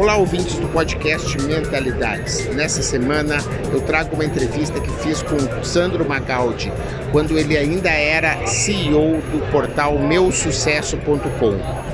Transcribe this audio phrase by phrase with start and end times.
[0.00, 2.46] Olá, ouvintes do podcast Mentalidades.
[2.54, 3.36] Nessa semana
[3.70, 6.72] eu trago uma entrevista que fiz com Sandro Magaldi,
[7.12, 11.89] quando ele ainda era CEO do portal meusucesso.com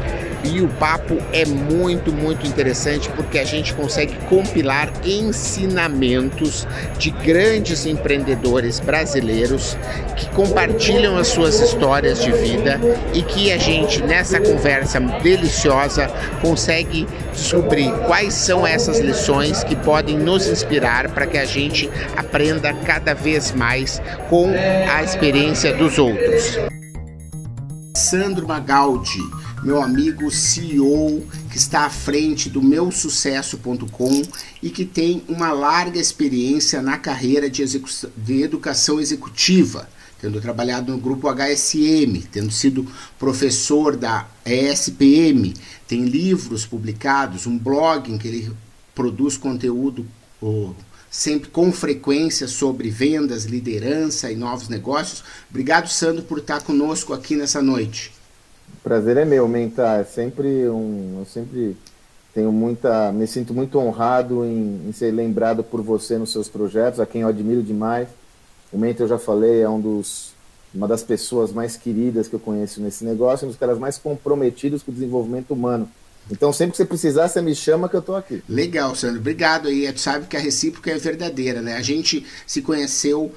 [0.46, 6.66] e o papo é muito, muito interessante porque a gente consegue compilar ensinamentos
[6.98, 9.76] de grandes empreendedores brasileiros
[10.16, 12.80] que compartilham as suas histórias de vida
[13.12, 16.08] e que a gente, nessa conversa deliciosa,
[16.40, 22.72] consegue descobrir quais são essas lições que podem nos inspirar para que a gente aprenda
[22.72, 24.50] cada vez mais com
[24.90, 26.58] a experiência dos outros.
[27.96, 34.22] Sandro Magaldi meu amigo CEO que está à frente do meu sucesso.com
[34.62, 37.64] e que tem uma larga experiência na carreira de,
[38.16, 39.88] de educação executiva,
[40.20, 42.86] tendo trabalhado no grupo HSM, tendo sido
[43.18, 45.52] professor da ESPM,
[45.88, 48.52] tem livros publicados, um blog em que ele
[48.94, 50.06] produz conteúdo
[50.40, 50.74] oh,
[51.10, 55.24] sempre com frequência sobre vendas, liderança e novos negócios.
[55.50, 58.15] Obrigado, Sandro, por estar conosco aqui nessa noite
[58.82, 59.96] prazer é meu, Menta.
[59.96, 61.16] É sempre um.
[61.20, 61.76] Eu sempre
[62.34, 63.12] tenho muita.
[63.12, 67.22] Me sinto muito honrado em, em, ser lembrado por você nos seus projetos, a quem
[67.22, 68.08] eu admiro demais.
[68.72, 70.32] O Menta, eu já falei, é um dos,
[70.74, 74.82] uma das pessoas mais queridas que eu conheço nesse negócio, um dos caras mais comprometidos
[74.82, 75.88] com o desenvolvimento humano.
[76.30, 78.42] Então, sempre que você precisar, você me chama que eu estou aqui.
[78.48, 79.20] Legal, Sandro.
[79.20, 79.90] Obrigado aí.
[79.92, 81.76] Tu sabe que a recíproca é verdadeira, né?
[81.76, 83.32] A gente se conheceu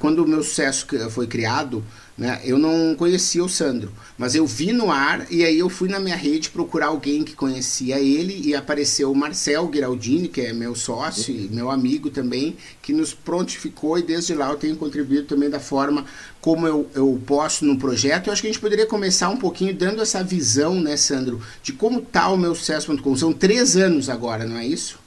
[0.00, 1.84] quando o meu sucesso foi criado.
[2.18, 2.40] Né?
[2.44, 6.00] Eu não conhecia o Sandro, mas eu vi no ar e aí eu fui na
[6.00, 10.74] minha rede procurar alguém que conhecia ele e apareceu o Marcel Giraldini, que é meu
[10.74, 15.48] sócio e meu amigo também, que nos prontificou e desde lá eu tenho contribuído também
[15.48, 16.04] da forma
[16.40, 18.26] como eu, eu posso no projeto.
[18.26, 21.72] Eu acho que a gente poderia começar um pouquinho dando essa visão, né, Sandro, de
[21.72, 23.16] como está o meu sucesso.com.
[23.16, 24.97] São três anos agora, não é isso?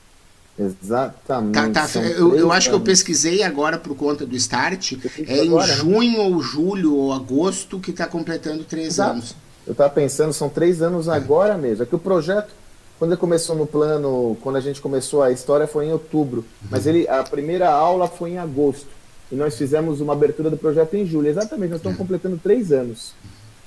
[0.61, 1.73] Exatamente.
[1.73, 4.93] Tá, tá, eu, eu acho que eu pesquisei agora por conta do Start.
[5.27, 5.73] É em agora, né?
[5.73, 6.19] junho né?
[6.19, 9.11] ou julho ou agosto que está completando três Exato.
[9.11, 9.35] anos.
[9.65, 11.11] Eu estava pensando, são três anos é.
[11.11, 11.83] agora mesmo.
[11.83, 12.51] É que o projeto,
[12.99, 16.67] quando ele começou no plano, quando a gente começou a história foi em outubro, uhum.
[16.69, 18.87] mas ele a primeira aula foi em agosto.
[19.31, 21.27] E nós fizemos uma abertura do projeto em julho.
[21.27, 22.05] Exatamente, nós estamos uhum.
[22.05, 23.13] completando três anos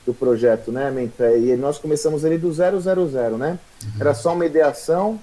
[0.06, 1.34] do projeto, né, Menta?
[1.36, 3.58] E nós começamos ele do 000, né?
[3.82, 3.90] Uhum.
[3.98, 5.18] Era só uma ideação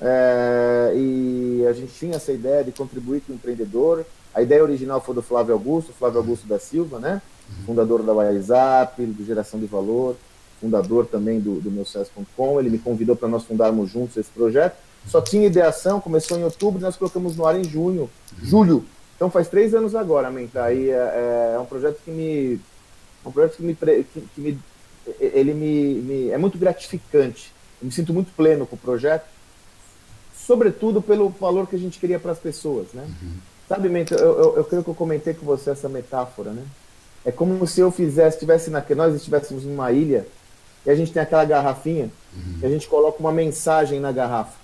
[0.00, 4.04] é, e a gente tinha essa ideia de contribuir com o empreendedor.
[4.34, 7.22] A ideia original foi do Flávio Augusto, Flávio Augusto da Silva, né?
[7.64, 10.16] Fundador da WhatsApp, do Geração de Valor,
[10.60, 11.86] fundador também do, do meu
[12.60, 14.76] Ele me convidou para nós fundarmos juntos esse projeto.
[15.06, 18.10] Só tinha ideação, começou em outubro, nós colocamos no ar em junho,
[18.42, 18.84] julho.
[19.14, 20.64] Então faz três anos agora, Menta.
[20.64, 22.60] Aí é, é, é um projeto que me,
[23.24, 24.58] é um projeto que me, que, que me
[25.18, 27.52] ele me, me, é muito gratificante.
[27.80, 29.35] Eu me sinto muito pleno com o projeto
[30.46, 33.04] sobretudo pelo valor que a gente queria para as pessoas, né?
[33.22, 33.32] Uhum.
[33.68, 36.62] Sabe, Mento, eu, eu, eu, creio que eu comentei com você essa metáfora, né?
[37.24, 40.24] É como se eu fizesse, tivesse na, nós estivéssemos numa ilha
[40.84, 42.58] e a gente tem aquela garrafinha uhum.
[42.62, 44.56] e a gente coloca uma mensagem na garrafa,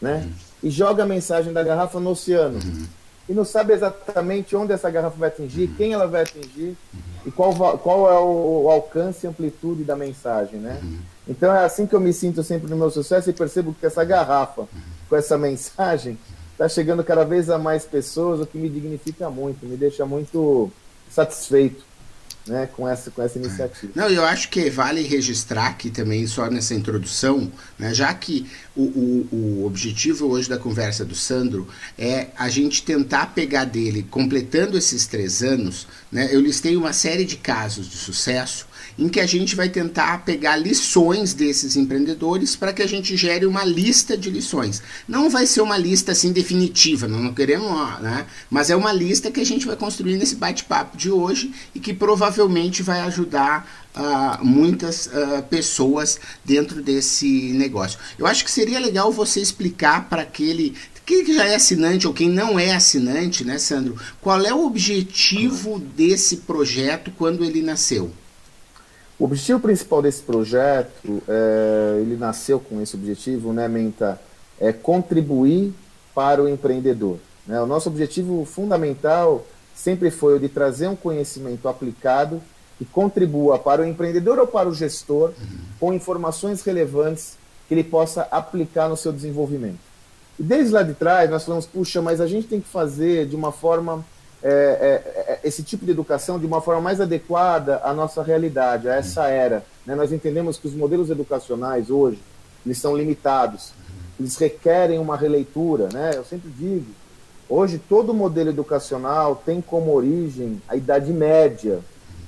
[0.00, 0.24] né?
[0.26, 0.32] Uhum.
[0.62, 2.58] E joga a mensagem da garrafa no oceano.
[2.62, 2.84] Uhum.
[3.26, 5.74] E não sabe exatamente onde essa garrafa vai atingir, uhum.
[5.76, 7.00] quem ela vai atingir uhum.
[7.24, 10.78] e qual, qual é o, o, alcance e amplitude da mensagem, né?
[11.26, 14.04] Então é assim que eu me sinto sempre no meu sucesso e percebo que essa
[14.04, 14.68] garrafa
[15.10, 16.16] com essa mensagem
[16.52, 20.70] está chegando cada vez a mais pessoas, o que me dignifica muito, me deixa muito
[21.10, 21.84] satisfeito
[22.46, 23.92] né, com, essa, com essa iniciativa.
[23.94, 28.82] Não, eu acho que vale registrar aqui também, só nessa introdução, né, já que o,
[28.82, 31.66] o, o, objetivo hoje da conversa do Sandro
[31.98, 37.24] é a gente tentar pegar dele, completando esses três anos, né, eu listei uma série
[37.24, 38.66] de casos de sucesso
[39.00, 43.46] em que a gente vai tentar pegar lições desses empreendedores para que a gente gere
[43.46, 44.82] uma lista de lições.
[45.08, 48.26] Não vai ser uma lista assim definitiva, não, queremos, né?
[48.50, 51.94] Mas é uma lista que a gente vai construir nesse bate-papo de hoje e que
[51.94, 57.98] provavelmente vai ajudar uh, muitas uh, pessoas dentro desse negócio.
[58.18, 60.76] Eu acho que seria legal você explicar para aquele
[61.06, 63.96] que já é assinante ou quem não é assinante, né, Sandro?
[64.20, 68.12] Qual é o objetivo desse projeto quando ele nasceu?
[69.20, 74.18] O objetivo principal desse projeto, é, ele nasceu com esse objetivo, né, Menta?
[74.58, 75.74] É contribuir
[76.14, 77.18] para o empreendedor.
[77.46, 77.60] Né?
[77.60, 79.44] O nosso objetivo fundamental
[79.74, 82.40] sempre foi o de trazer um conhecimento aplicado
[82.78, 85.34] que contribua para o empreendedor ou para o gestor
[85.78, 87.36] com informações relevantes
[87.68, 89.78] que ele possa aplicar no seu desenvolvimento.
[90.38, 93.36] E desde lá de trás nós falamos, puxa, mas a gente tem que fazer de
[93.36, 94.02] uma forma
[94.42, 98.88] é, é, é, esse tipo de educação de uma forma mais adequada à nossa realidade,
[98.88, 99.62] a essa era.
[99.84, 99.94] Né?
[99.94, 102.18] Nós entendemos que os modelos educacionais hoje
[102.64, 103.72] eles são limitados.
[104.18, 106.12] eles requerem uma releitura, né?
[106.14, 106.86] Eu sempre digo,
[107.48, 111.80] hoje todo modelo educacional tem como origem a Idade Média.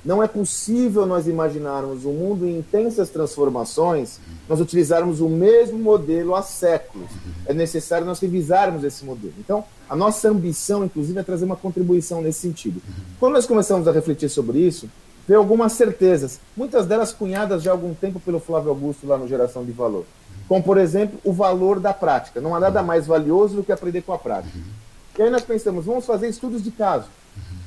[0.03, 4.19] Não é possível nós imaginarmos um mundo em intensas transformações,
[4.49, 7.09] nós utilizarmos o mesmo modelo há séculos.
[7.45, 9.33] É necessário nós revisarmos esse modelo.
[9.39, 9.63] Então,
[9.93, 12.81] a nossa ambição, inclusive, é trazer uma contribuição nesse sentido.
[13.19, 14.89] Quando nós começamos a refletir sobre isso,
[15.27, 19.27] veio algumas certezas, muitas delas cunhadas já há algum tempo pelo Flávio Augusto lá no
[19.27, 20.03] Geração de Valor.
[20.47, 22.41] Como, por exemplo, o valor da prática.
[22.41, 24.57] Não há nada mais valioso do que aprender com a prática.
[25.15, 27.05] E aí nós pensamos, vamos fazer estudos de caso.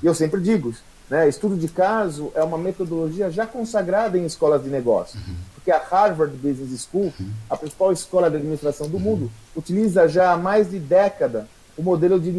[0.03, 0.75] E eu sempre digo,
[1.09, 5.17] né, estudo de caso é uma metodologia já consagrada em escolas de negócio.
[5.55, 7.13] Porque a Harvard Business School,
[7.49, 11.47] a principal escola de administração do mundo, utiliza já há mais de década
[11.77, 12.33] o modelo de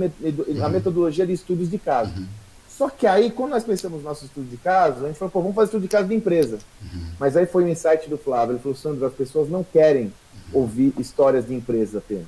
[0.64, 2.14] a metodologia de estudos de caso.
[2.70, 5.42] Só que aí, quando nós pensamos no nosso estudo de caso, a gente falou, pô,
[5.42, 6.60] vamos fazer estudo de caso de empresa.
[7.20, 10.14] Mas aí foi o um insight do Flávio, ele falou, Sandro, as pessoas não querem
[10.54, 12.28] ouvir histórias de empresa apenas.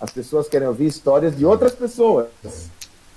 [0.00, 2.26] As pessoas querem ouvir histórias de outras pessoas.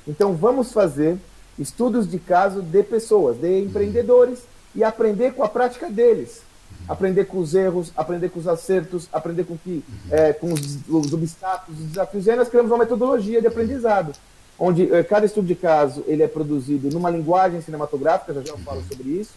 [0.07, 1.18] Então vamos fazer
[1.57, 4.44] estudos de caso de pessoas, de empreendedores
[4.75, 6.42] e aprender com a prática deles.
[6.88, 11.13] Aprender com os erros, aprender com os acertos, aprender com, que, é, com os, os,
[11.13, 12.25] obstáculos, os desafios.
[12.25, 14.13] E aí nós criamos uma metodologia de aprendizado,
[14.57, 18.57] onde é, cada estudo de caso ele é produzido numa linguagem cinematográfica, já já eu
[18.60, 19.31] falo sobre isso,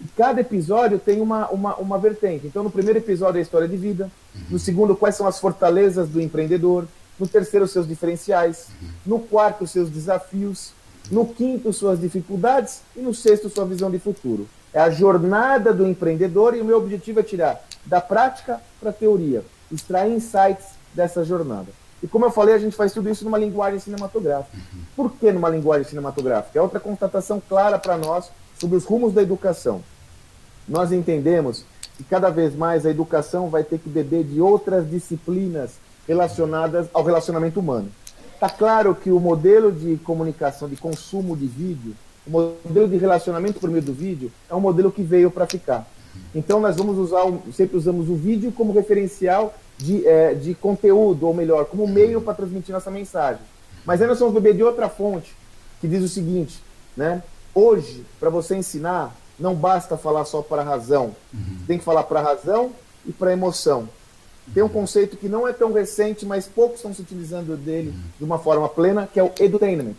[0.00, 2.46] e cada episódio tem uma, uma, uma vertente.
[2.46, 4.10] Então, no primeiro episódio é a história de vida,
[4.50, 6.86] no segundo, quais são as fortalezas do empreendedor,
[7.18, 8.68] no terceiro, seus diferenciais,
[9.06, 10.72] no quarto, seus desafios,
[11.10, 14.46] no quinto, suas dificuldades e no sexto, sua visão de futuro.
[14.72, 18.92] É a jornada do empreendedor e o meu objetivo é tirar da prática para a
[18.92, 21.68] teoria, extrair insights dessa jornada.
[22.02, 24.58] E como eu falei, a gente faz tudo isso numa linguagem cinematográfica.
[24.96, 26.58] Por que numa linguagem cinematográfica?
[26.58, 29.82] É outra constatação clara para nós sobre os rumos da educação.
[30.68, 31.64] Nós entendemos
[31.96, 35.72] que cada vez mais a educação vai ter que beber de outras disciplinas
[36.06, 37.90] relacionadas ao relacionamento humano.
[38.34, 41.94] Está claro que o modelo de comunicação, de consumo de vídeo,
[42.26, 45.86] o modelo de relacionamento por meio do vídeo, é um modelo que veio para ficar.
[46.34, 47.22] Então nós vamos usar,
[47.52, 52.34] sempre usamos o vídeo como referencial de, é, de conteúdo, ou melhor, como meio para
[52.34, 53.42] transmitir nossa mensagem.
[53.84, 55.34] Mas aí nós vamos beber de outra fonte,
[55.80, 56.62] que diz o seguinte,
[56.96, 57.22] né?
[57.54, 61.14] Hoje, para você ensinar, não basta falar só para a razão.
[61.32, 61.58] Uhum.
[61.66, 62.72] Tem que falar para a razão
[63.06, 63.88] e para a emoção.
[64.52, 68.24] Tem um conceito que não é tão recente, mas poucos estão se utilizando dele de
[68.24, 69.94] uma forma plena, que é o edutainment.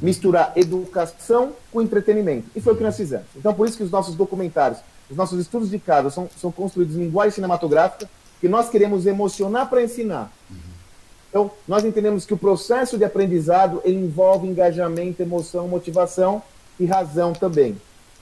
[0.00, 2.48] Misturar educação com entretenimento.
[2.54, 3.26] E foi o que nós fizemos.
[3.36, 4.80] Então, por isso que os nossos documentários,
[5.10, 8.08] os nossos estudos de caso são, são construídos em linguagem cinematográfica,
[8.40, 10.30] que nós queremos emocionar para ensinar.
[11.30, 16.42] Então, nós entendemos que o processo de aprendizado envolve engajamento, emoção, motivação
[16.78, 17.80] e razão também.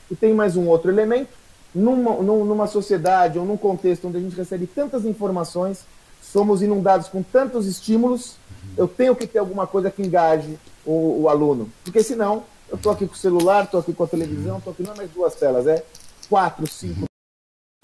[0.08, 1.39] E tem mais um outro elemento.
[1.74, 5.84] Numa, numa sociedade ou num contexto onde a gente recebe tantas informações,
[6.20, 8.36] somos inundados com tantos estímulos,
[8.76, 11.70] eu tenho que ter alguma coisa que engaje o, o aluno.
[11.84, 14.82] Porque senão, eu estou aqui com o celular, estou aqui com a televisão, estou aqui
[14.82, 15.84] não é mais duas telas, é
[16.28, 17.04] quatro, cinco.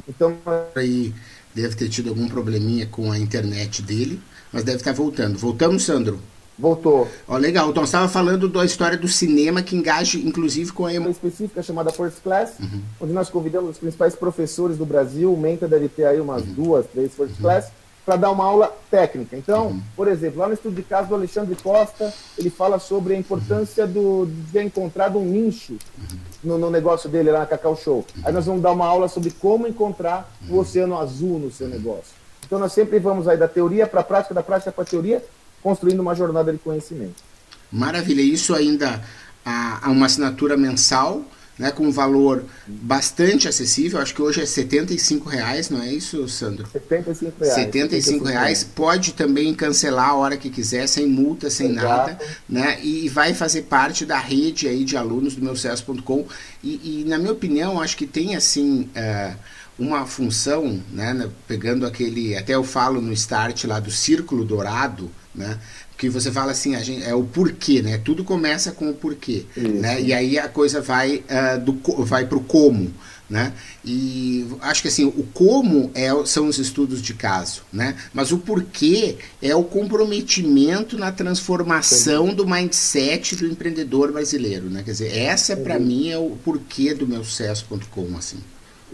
[0.08, 0.36] Então.
[0.74, 1.12] Aí
[1.54, 4.20] deve ter tido algum probleminha com a internet dele,
[4.52, 5.38] mas deve estar voltando.
[5.38, 6.20] Voltamos, Sandro?
[6.58, 7.06] Voltou.
[7.28, 7.68] Ó, legal.
[7.68, 11.12] Então, você estava falando da história do cinema que engaja, inclusive, com a emoção.
[11.12, 12.80] específica chamada First Class, uhum.
[13.00, 15.32] onde nós convidamos os principais professores do Brasil.
[15.32, 16.52] O Menta deve ter aí umas uhum.
[16.54, 17.42] duas, três First uhum.
[17.42, 17.70] Class,
[18.06, 19.36] para dar uma aula técnica.
[19.36, 19.82] Então, uhum.
[19.94, 23.86] por exemplo, lá no estudo de caso do Alexandre Costa, ele fala sobre a importância
[23.86, 26.18] do, de ter encontrado um nicho uhum.
[26.44, 28.06] no, no, negócio dele lá na Cacau Show.
[28.24, 32.14] Aí nós vamos dar uma aula sobre como encontrar o oceano azul no seu negócio.
[32.46, 35.22] Então, nós sempre vamos aí da teoria para a prática, da prática para a teoria,
[35.66, 37.24] construindo uma jornada de conhecimento.
[37.72, 39.02] Maravilha, isso ainda
[39.44, 41.24] há uma assinatura mensal,
[41.58, 46.28] né, com um valor bastante acessível, acho que hoje é 75 reais, não é isso,
[46.28, 46.68] Sandro?
[46.70, 47.54] 75 reais.
[47.54, 51.88] 75 reais, pode também cancelar a hora que quiser, sem multa, sem Exato.
[51.88, 52.18] nada,
[52.48, 56.26] né, e vai fazer parte da rede aí de alunos do meucesso.com
[56.62, 58.88] e, e, na minha opinião, acho que tem assim...
[58.94, 65.10] Uh, uma função, né, pegando aquele, até eu falo no start lá do círculo dourado,
[65.34, 65.58] né,
[65.98, 69.44] que você fala assim, a gente, é o porquê, né, tudo começa com o porquê,
[69.54, 69.68] Isso.
[69.68, 72.90] né, e aí a coisa vai, uh, do, vai para o como,
[73.28, 73.52] né,
[73.84, 78.38] e acho que assim, o como é, são os estudos de caso, né, mas o
[78.38, 85.54] porquê é o comprometimento na transformação do mindset do empreendedor brasileiro, né, quer dizer, essa
[85.54, 88.38] para mim é o porquê do meu sucesso.com, assim.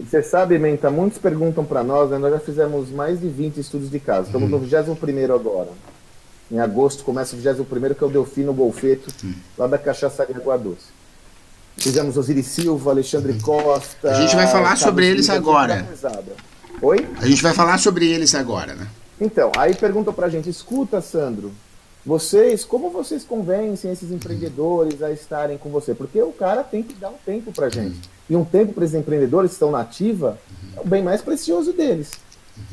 [0.09, 3.89] Você sabe, Menta, muitos perguntam para nós, né, nós já fizemos mais de 20 estudos
[3.89, 4.59] de caso, estamos uhum.
[4.59, 5.69] no 21 agora.
[6.51, 9.33] Em agosto começa o 21 que é o Delfino Golfeto, uhum.
[9.57, 10.93] lá da Cachaçaria Água Doce.
[11.77, 14.11] Fizemos Osiris Silva, Alexandre Costa.
[14.11, 15.87] A gente vai falar sobre eles agora.
[16.81, 17.07] Oi?
[17.19, 18.87] A gente vai falar sobre eles agora, né?
[19.19, 21.51] Então, aí perguntam para a gente, escuta, Sandro,
[22.05, 25.95] vocês, como vocês convencem esses empreendedores a estarem com você?
[25.95, 28.09] Porque o cara tem que dar um tempo para a gente.
[28.29, 30.37] E um tempo para esses empreendedores que estão na ativa
[30.75, 32.11] é o bem mais precioso deles.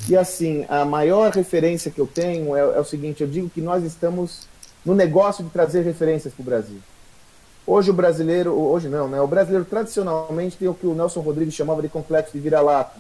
[0.09, 3.61] E assim, a maior referência que eu tenho é, é o seguinte: eu digo que
[3.61, 4.49] nós estamos
[4.85, 6.78] no negócio de trazer referências para o Brasil.
[7.66, 9.21] Hoje o brasileiro, hoje não, né?
[9.21, 12.99] O brasileiro tradicionalmente tem o que o Nelson Rodrigues chamava de complexo de vira-lata.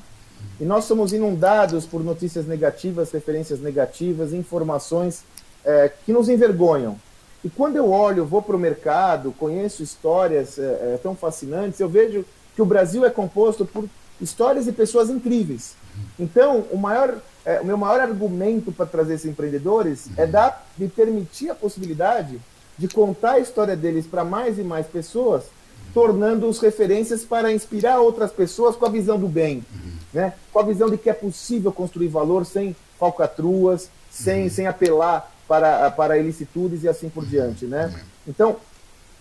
[0.60, 5.24] E nós somos inundados por notícias negativas, referências negativas, informações
[5.64, 6.96] é, que nos envergonham.
[7.42, 11.88] E quando eu olho, vou para o mercado, conheço histórias é, é, tão fascinantes, eu
[11.88, 12.24] vejo
[12.60, 13.88] que o Brasil é composto por
[14.20, 15.74] histórias e pessoas incríveis.
[16.18, 20.86] Então, o, maior, é, o meu maior argumento para trazer esses empreendedores é dar, de
[20.86, 22.38] permitir a possibilidade
[22.76, 25.44] de contar a história deles para mais e mais pessoas,
[25.94, 29.64] tornando-os referências para inspirar outras pessoas com a visão do bem,
[30.12, 30.34] né?
[30.52, 35.90] com a visão de que é possível construir valor sem falcatruas, sem, sem apelar para,
[35.92, 37.64] para ilicitudes e assim por diante.
[37.64, 37.90] Né?
[38.28, 38.58] Então,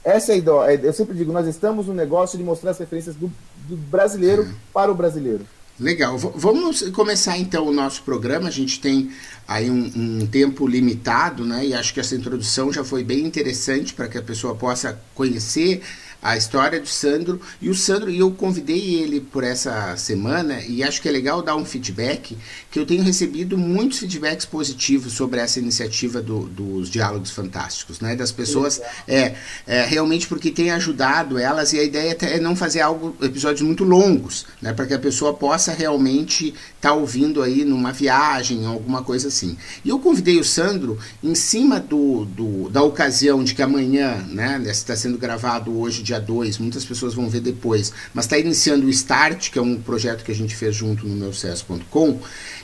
[0.04, 0.80] essa é a ideia.
[0.84, 3.32] Eu sempre digo, nós estamos no negócio de mostrar as referências do,
[3.68, 5.46] do brasileiro para o brasileiro.
[5.80, 6.18] Legal.
[6.18, 8.50] V vamos começar então o nosso programa.
[8.50, 9.12] A gente tem
[9.48, 11.68] aí um, um, tempo limitado, né?
[11.68, 15.82] E acho que essa introdução já foi bem interessante para que a pessoa possa conhecer
[16.22, 17.40] a história do Sandro.
[17.62, 21.42] E o Sandro, e eu convidei ele por essa semana, e acho que é legal
[21.42, 22.38] dar um feedback,
[22.70, 28.16] que eu tenho recebido muitos feedbacks positivos sobre essa iniciativa do, dos Diálogos Fantásticos, né?
[28.16, 29.36] Das pessoas, é,
[29.66, 33.84] é, realmente porque tem ajudado elas, e a ideia é não fazer algo, episódios muito
[33.84, 34.74] longos, né?
[34.74, 39.58] Para que a pessoa possa realmente estar tá ouvindo aí numa viagem, alguma coisa assim.
[39.84, 44.62] E eu convidei o Sandro em cima do, do da ocasião de que amanhã, né?
[44.66, 48.90] Está sendo gravado hoje, dia 2, muitas pessoas vão ver depois, mas está iniciando o
[48.90, 52.20] Start, que é um projeto que a gente fez junto no meu sucesso.com,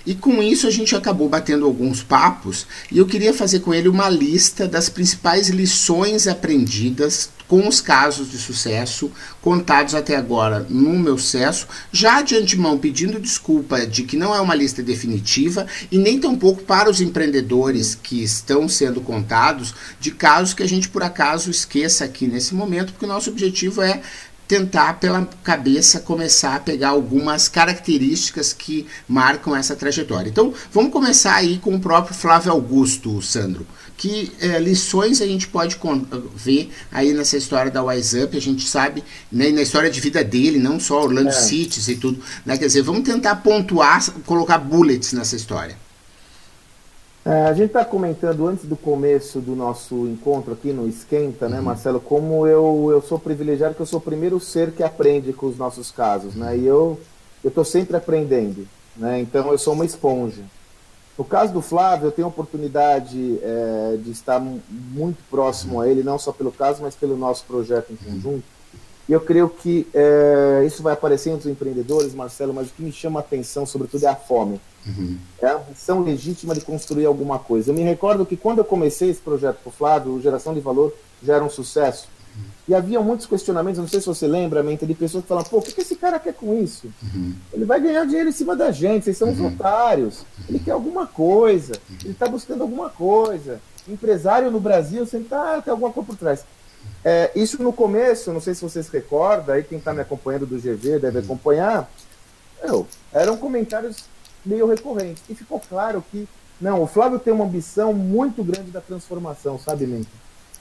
[0.06, 3.88] e com isso a gente acabou batendo alguns papos, e eu queria fazer com ele
[3.88, 9.12] uma lista das principais lições aprendidas com os casos de sucesso
[9.42, 14.42] contados até agora no meu sucesso, já de antemão pedindo desculpa de que não é
[14.42, 20.54] uma lista definitiva e nem tampouco para os empreendedores que estão sendo contados de casos
[20.54, 24.02] que a gente por acaso esqueça aqui nesse momento, porque o nosso objetivo é
[24.48, 30.30] tentar pela cabeça começar a pegar algumas características que marcam essa trajetória.
[30.30, 33.66] Então, vamos começar aí com o próprio Flávio Augusto, Sandro
[33.98, 35.80] que é, lições a gente pode
[36.36, 40.24] ver aí nessa história da Wise Up, a gente sabe, né, na história de vida
[40.24, 41.32] dele, não só Orlando é.
[41.32, 45.78] Cities e tudo, né, quer dizer, vamos tentar pontuar, colocar bullets nessa história.
[47.24, 51.58] É, a gente está comentando antes do começo do nosso encontro aqui no Esquenta, né,
[51.58, 51.64] uhum.
[51.64, 55.48] Marcelo, como eu, eu sou privilegiado, que eu sou o primeiro ser que aprende com
[55.48, 57.00] os nossos casos, né, e eu
[57.44, 60.44] estou sempre aprendendo, né, então eu sou uma esponja.
[61.18, 66.04] No caso do Flávio, eu tenho a oportunidade é, de estar muito próximo a ele,
[66.04, 68.44] não só pelo caso, mas pelo nosso projeto em conjunto.
[69.08, 72.82] E eu creio que é, isso vai aparecer entre os empreendedores, Marcelo, mas o que
[72.82, 74.60] me chama a atenção, sobretudo, é a fome.
[74.86, 75.18] Uhum.
[75.42, 77.72] É a ambição legítima de construir alguma coisa.
[77.72, 80.60] Eu me recordo que quando eu comecei esse projeto com o Flávio, o Geração de
[80.60, 80.94] Valor
[81.24, 82.08] já era um sucesso.
[82.68, 85.60] E havia muitos questionamentos, não sei se você lembra, mente, de pessoas que falam, pô,
[85.60, 86.92] o que, que esse cara quer com isso?
[87.04, 87.36] Uhum.
[87.54, 89.48] Ele vai ganhar dinheiro em cima da gente, vocês são uhum.
[89.48, 90.26] otários.
[90.50, 91.74] Ele quer alguma coisa,
[92.04, 93.62] ele está buscando alguma coisa.
[93.88, 96.44] Empresário no Brasil sempre tá, tem alguma coisa por trás.
[97.04, 100.58] É, isso no começo, não sei se vocês recordam, aí quem está me acompanhando do
[100.58, 101.88] GV deve acompanhar,
[102.64, 104.06] eu, eram comentários
[104.44, 105.22] meio recorrentes.
[105.30, 106.28] E ficou claro que,
[106.60, 109.86] não, o Flávio tem uma ambição muito grande da transformação, sabe,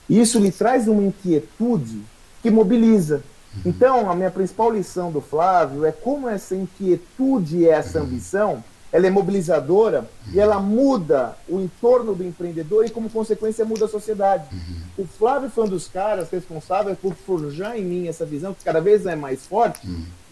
[0.08, 0.20] Mente?
[0.20, 2.02] Isso lhe traz uma inquietude
[2.42, 3.22] que mobiliza.
[3.56, 3.62] Uhum.
[3.66, 8.04] Então, a minha principal lição do Flávio é como essa inquietude e essa uhum.
[8.04, 13.86] ambição, ela é mobilizadora e ela muda o entorno do empreendedor e, como consequência, muda
[13.86, 14.46] a sociedade.
[14.52, 15.04] Uhum.
[15.04, 18.80] O Flávio foi um dos caras responsáveis por forjar em mim essa visão que cada
[18.80, 19.80] vez é mais forte.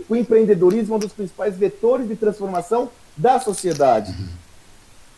[0.08, 4.14] O empreendedorismo é um dos principais vetores de transformação da sociedade.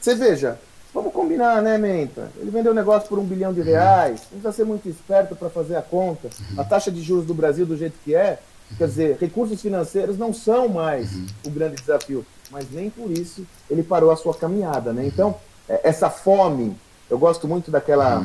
[0.00, 0.58] Você veja,
[0.94, 2.30] Vamos combinar, né, Menta?
[2.38, 4.20] Ele vendeu o negócio por um bilhão de reais.
[4.30, 6.30] Não precisa ser muito esperto para fazer a conta.
[6.56, 8.38] A taxa de juros do Brasil, do jeito que é,
[8.78, 11.10] quer dizer, recursos financeiros não são mais
[11.44, 12.24] o grande desafio.
[12.48, 15.04] Mas nem por isso ele parou a sua caminhada, né?
[15.04, 15.34] Então,
[15.68, 16.76] é, essa fome,
[17.10, 18.24] eu gosto muito daquela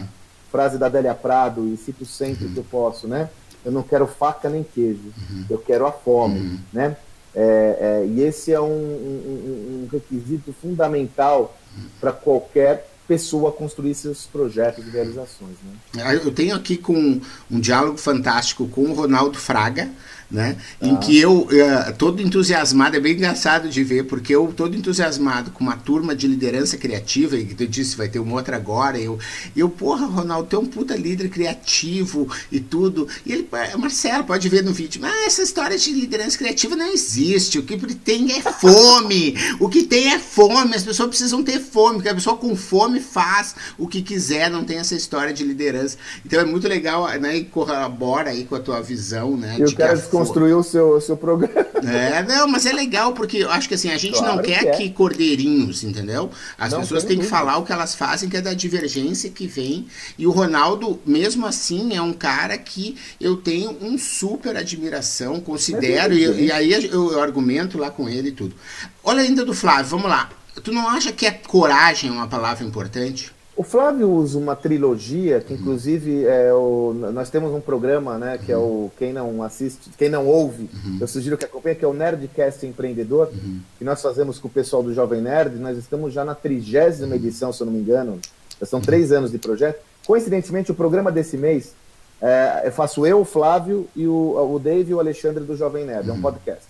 [0.52, 3.30] frase da Adélia Prado, e cito sempre que eu posso, né?
[3.66, 5.12] Eu não quero faca nem queijo,
[5.50, 6.96] eu quero a fome, né?
[7.36, 11.56] É, é, e esse é um, um, um requisito fundamental
[12.00, 15.56] para qualquer pessoa construir seus projetos e realizações.
[15.96, 16.16] Né?
[16.24, 17.20] Eu tenho aqui com
[17.50, 19.90] um diálogo fantástico com o Ronaldo Fraga,
[20.32, 20.58] né?
[20.80, 20.88] Ah.
[20.88, 25.52] Em que eu, uh, todo entusiasmado, é bem engraçado de ver, porque eu, todo entusiasmado
[25.52, 29.18] com uma turma de liderança criativa, e tu disse, vai ter uma outra agora, eu,
[29.56, 33.08] eu porra, Ronaldo, tu é um puta líder criativo e tudo.
[33.26, 37.58] E ele, Marcelo, pode ver no vídeo, ah, essa história de liderança criativa não existe,
[37.58, 41.96] o que tem é fome, o que tem é fome, as pessoas precisam ter fome,
[41.96, 45.98] porque a pessoa com fome faz o que quiser, não tem essa história de liderança.
[46.26, 49.56] Então é muito legal, né, e corrobora aí com a tua visão, né?
[49.58, 51.68] Eu quero desconstruir o seu, o seu programa.
[51.80, 54.60] É, não, mas é legal, porque eu acho que assim, a gente claro não quer
[54.60, 54.72] que, é.
[54.72, 56.30] que cordeirinhos, entendeu?
[56.58, 59.48] As não, pessoas têm que falar o que elas fazem, que é da divergência que
[59.48, 59.88] vem.
[60.18, 66.14] E o Ronaldo, mesmo assim, é um cara que eu tenho um super admiração, considero,
[66.14, 68.56] e, e, aí eu, eu argumento lá com ele e tudo.
[69.04, 70.30] Olha ainda do Flávio, vamos lá.
[70.64, 73.32] Tu não acha que a coragem é uma palavra importante?
[73.60, 78.54] O Flávio usa uma trilogia que, inclusive, é o, nós temos um programa, né, que
[78.54, 80.98] é o quem não assiste, quem não ouve, uhum.
[81.02, 83.60] eu sugiro que acompanhe, que é o Nerdcast Empreendedor, uhum.
[83.78, 85.58] que nós fazemos com o pessoal do Jovem Nerd.
[85.58, 88.18] Nós estamos já na trigésima edição, se eu não me engano.
[88.62, 89.82] Já são três anos de projeto.
[90.08, 91.74] Coincidentemente, o programa desse mês
[92.22, 95.86] é, eu faço eu, o Flávio e o, o Dave e o Alexandre do Jovem
[95.86, 96.10] Nerd.
[96.10, 96.64] É um podcast.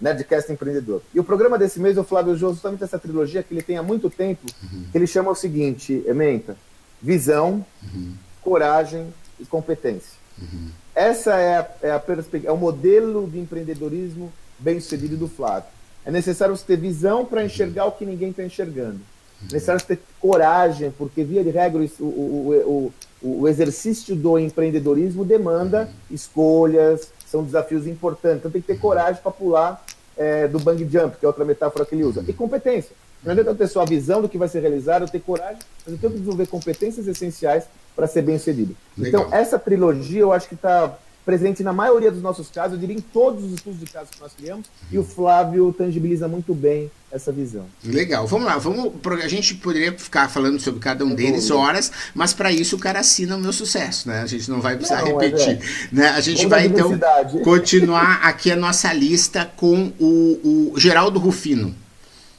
[0.00, 1.02] Nerdcast Empreendedor.
[1.14, 3.82] E o programa desse mês, o Flávio usou justamente essa trilogia que ele tem há
[3.82, 4.84] muito tempo, uhum.
[4.90, 6.56] que ele chama o seguinte, Ementa,
[7.00, 8.14] visão, uhum.
[8.42, 10.18] coragem e competência.
[10.40, 10.68] Uhum.
[10.94, 15.68] Essa é a, é a perspectiva, é o modelo de empreendedorismo bem sucedido do Flávio.
[16.04, 19.00] É necessário você ter visão para enxergar o que ninguém está enxergando.
[19.42, 24.38] É necessário você ter coragem, porque via de regra o, o, o, o exercício do
[24.38, 28.38] empreendedorismo demanda escolhas, são desafios importantes.
[28.38, 29.84] Então tem que ter coragem para pular
[30.16, 32.24] é, do bang jump, que é outra metáfora que ele usa.
[32.26, 32.94] E competência.
[33.22, 35.98] Não adianta ter só a visão do que vai ser realizado, ter coragem, mas eu
[35.98, 37.64] tenho que desenvolver competências essenciais
[37.94, 38.76] para ser bem sucedido.
[38.96, 42.94] Então, essa trilogia eu acho que está presente na maioria dos nossos casos, eu diria
[42.94, 46.88] em todos os estudos de casos que nós criamos, e o Flávio tangibiliza muito bem
[47.10, 47.66] essa visão.
[47.84, 48.92] Legal, vamos lá, vamos
[49.22, 52.76] a gente poderia ficar falando sobre cada um é deles bom, horas, mas para isso
[52.76, 54.20] o cara assina o meu sucesso, né?
[54.20, 55.60] A gente não vai precisar não, repetir, é.
[55.90, 56.08] né?
[56.10, 56.96] A gente vai então
[57.42, 61.74] continuar aqui a nossa lista com o, o Geraldo Rufino.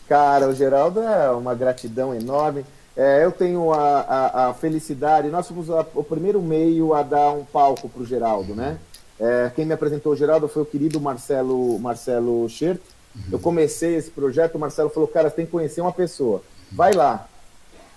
[0.08, 2.64] Cara, o Geraldo é uma gratidão enorme.
[2.98, 7.32] É, eu tenho a, a, a, felicidade, nós fomos a, o primeiro meio a dar
[7.32, 8.80] um palco para o Geraldo, né?
[9.20, 12.82] É, quem me apresentou o Geraldo foi o querido Marcelo, Marcelo Schert.
[13.16, 13.22] Uhum.
[13.34, 16.42] Eu comecei esse projeto, o Marcelo falou, cara, você tem que conhecer uma pessoa.
[16.72, 17.28] Vai lá.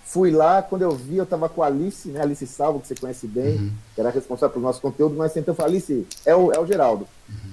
[0.05, 2.21] Fui lá, quando eu vi, eu estava com a Alice, né?
[2.21, 3.71] Alice Salvo, que você conhece bem, uhum.
[3.95, 7.07] que era responsável pelo nosso conteúdo, então eu falei, Alice, é o, é o Geraldo.
[7.27, 7.51] Uhum.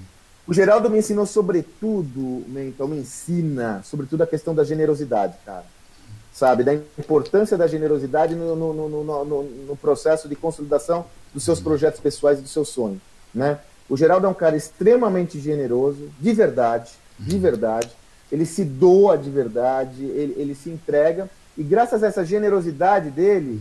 [0.49, 5.65] O Geraldo me ensinou sobretudo, então me ensina, sobretudo a questão da generosidade, cara
[6.39, 6.63] sabe?
[6.63, 9.25] Da importância da generosidade no, no, no,
[9.67, 13.01] no, processo de consolidação dos seus projetos pessoais e do seu sonho,
[13.35, 13.59] né?
[13.89, 17.41] O Geraldo é um cara extremamente generoso, de verdade, de uhum.
[17.41, 17.91] verdade.
[18.31, 23.61] Ele se doa de verdade, ele, ele se entrega e graças a essa generosidade dele,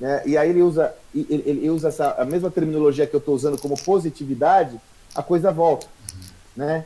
[0.00, 3.34] né, e aí ele usa, ele, ele usa essa, a mesma terminologia que eu estou
[3.34, 4.80] usando como positividade,
[5.14, 5.86] a coisa volta,
[6.56, 6.84] né?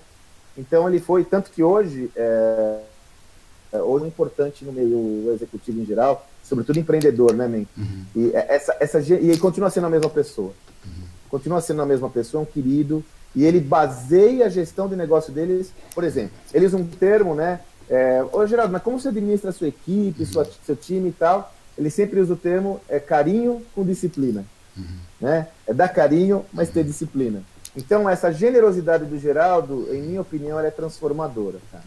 [0.58, 2.80] Então ele foi tanto que hoje é,
[3.72, 7.66] é, ou importante no meio executivo em geral, sobretudo empreendedor, né, men?
[7.76, 8.04] Uhum.
[8.16, 10.52] E é, essa, essa e ele continua sendo a mesma pessoa.
[10.84, 11.04] Uhum.
[11.28, 13.04] Continua sendo a mesma pessoa, um querido,
[13.34, 17.60] e ele baseia a gestão de negócio deles, por exemplo, ele usa um termo, né?
[17.88, 20.50] É, Ô Geraldo, mas como você administra a sua equipe, sua, uhum.
[20.64, 21.52] seu time e tal?
[21.76, 24.44] Ele sempre usa o termo é, carinho com disciplina.
[24.76, 24.84] Uhum.
[25.20, 25.48] Né?
[25.66, 27.42] É dar carinho, mas ter disciplina.
[27.76, 31.58] Então, essa generosidade do Geraldo, em minha opinião, ela é transformadora.
[31.70, 31.84] Cara.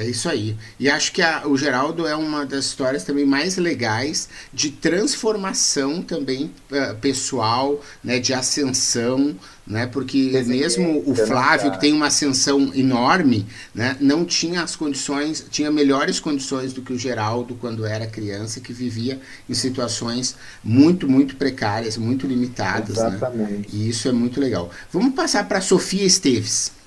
[0.00, 0.56] É isso aí.
[0.78, 6.00] E acho que a, o Geraldo é uma das histórias também mais legais de transformação
[6.00, 9.36] também uh, pessoal, né, de ascensão,
[9.66, 15.44] né, porque mesmo o Flávio, que tem uma ascensão enorme, né, não tinha as condições,
[15.50, 20.34] tinha melhores condições do que o Geraldo quando era criança, que vivia em situações
[20.64, 22.96] muito, muito precárias, muito limitadas.
[22.96, 23.06] Né?
[23.08, 23.52] Exatamente.
[23.52, 23.64] Né?
[23.70, 24.70] E isso é muito legal.
[24.90, 26.79] Vamos passar para a Sofia Esteves.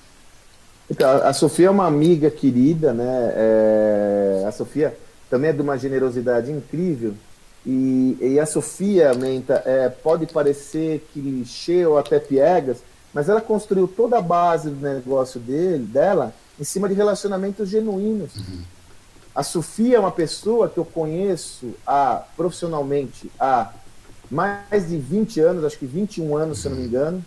[0.90, 3.32] Então, a Sofia é uma amiga querida, né?
[3.34, 4.96] É, a Sofia
[5.30, 7.14] também é de uma generosidade incrível.
[7.66, 12.78] E, e a Sofia, Menta, é, pode parecer clichê ou até piegas,
[13.12, 18.36] mas ela construiu toda a base do negócio dele, dela em cima de relacionamentos genuínos.
[18.36, 18.62] Uhum.
[19.34, 23.72] A Sofia é uma pessoa que eu conheço há, profissionalmente há
[24.30, 27.24] mais de 20 anos, acho que 21 anos, se eu não me engano,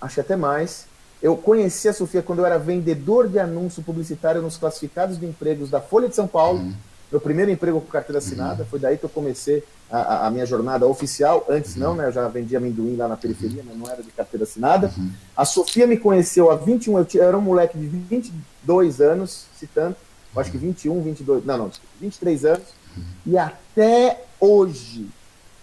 [0.00, 0.86] acho que até mais.
[1.22, 5.68] Eu conheci a Sofia quando eu era vendedor de anúncio publicitário nos classificados de empregos
[5.68, 6.60] da Folha de São Paulo.
[6.60, 6.74] Uhum.
[7.10, 8.68] Meu primeiro emprego com carteira assinada, uhum.
[8.68, 11.44] foi daí que eu comecei a, a, minha jornada oficial.
[11.48, 12.06] Antes não, né?
[12.06, 14.92] Eu já vendia amendoim lá na periferia, mas não era de carteira assinada.
[14.96, 15.10] Uhum.
[15.36, 19.66] A Sofia me conheceu há 21, eu, eu era um moleque de 22 anos, se
[19.66, 19.96] tanto,
[20.36, 22.66] acho que 21, 22, não, não, 23 anos.
[22.96, 23.02] Uhum.
[23.26, 25.08] E até hoje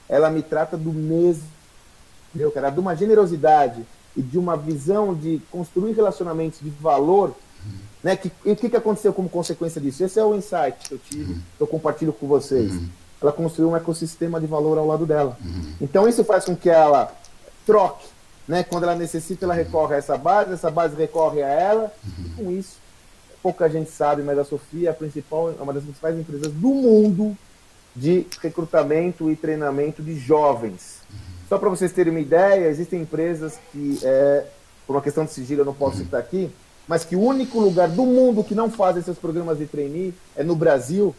[0.10, 1.44] ela me trata do mesmo,
[2.34, 7.36] meu cara, de uma generosidade e de uma visão de construir relacionamentos de valor
[8.06, 8.15] né?
[8.15, 10.04] Que, e o que, que aconteceu como consequência disso?
[10.04, 12.71] Esse é o insight que eu tive, que eu compartilho com vocês.
[13.19, 15.36] Ela construiu um ecossistema de valor ao lado dela.
[15.82, 17.12] Então isso faz com que ela
[17.65, 18.06] troque.
[18.47, 18.63] Né?
[18.63, 21.91] Quando ela necessita, ela recorre a essa base, essa base recorre a ela.
[22.19, 22.78] E com isso,
[23.41, 26.69] pouca gente sabe, mas a Sofia é a principal, é uma das principais empresas do
[26.69, 27.36] mundo
[27.95, 30.99] de recrutamento e treinamento de jovens.
[31.47, 34.45] Só para vocês terem uma ideia, existem empresas que, é,
[34.88, 36.51] por uma questão de sigilo, eu não posso citar aqui,
[36.88, 40.43] mas que o único lugar do mundo que não faz esses programas de trainee é
[40.43, 41.15] no Brasil,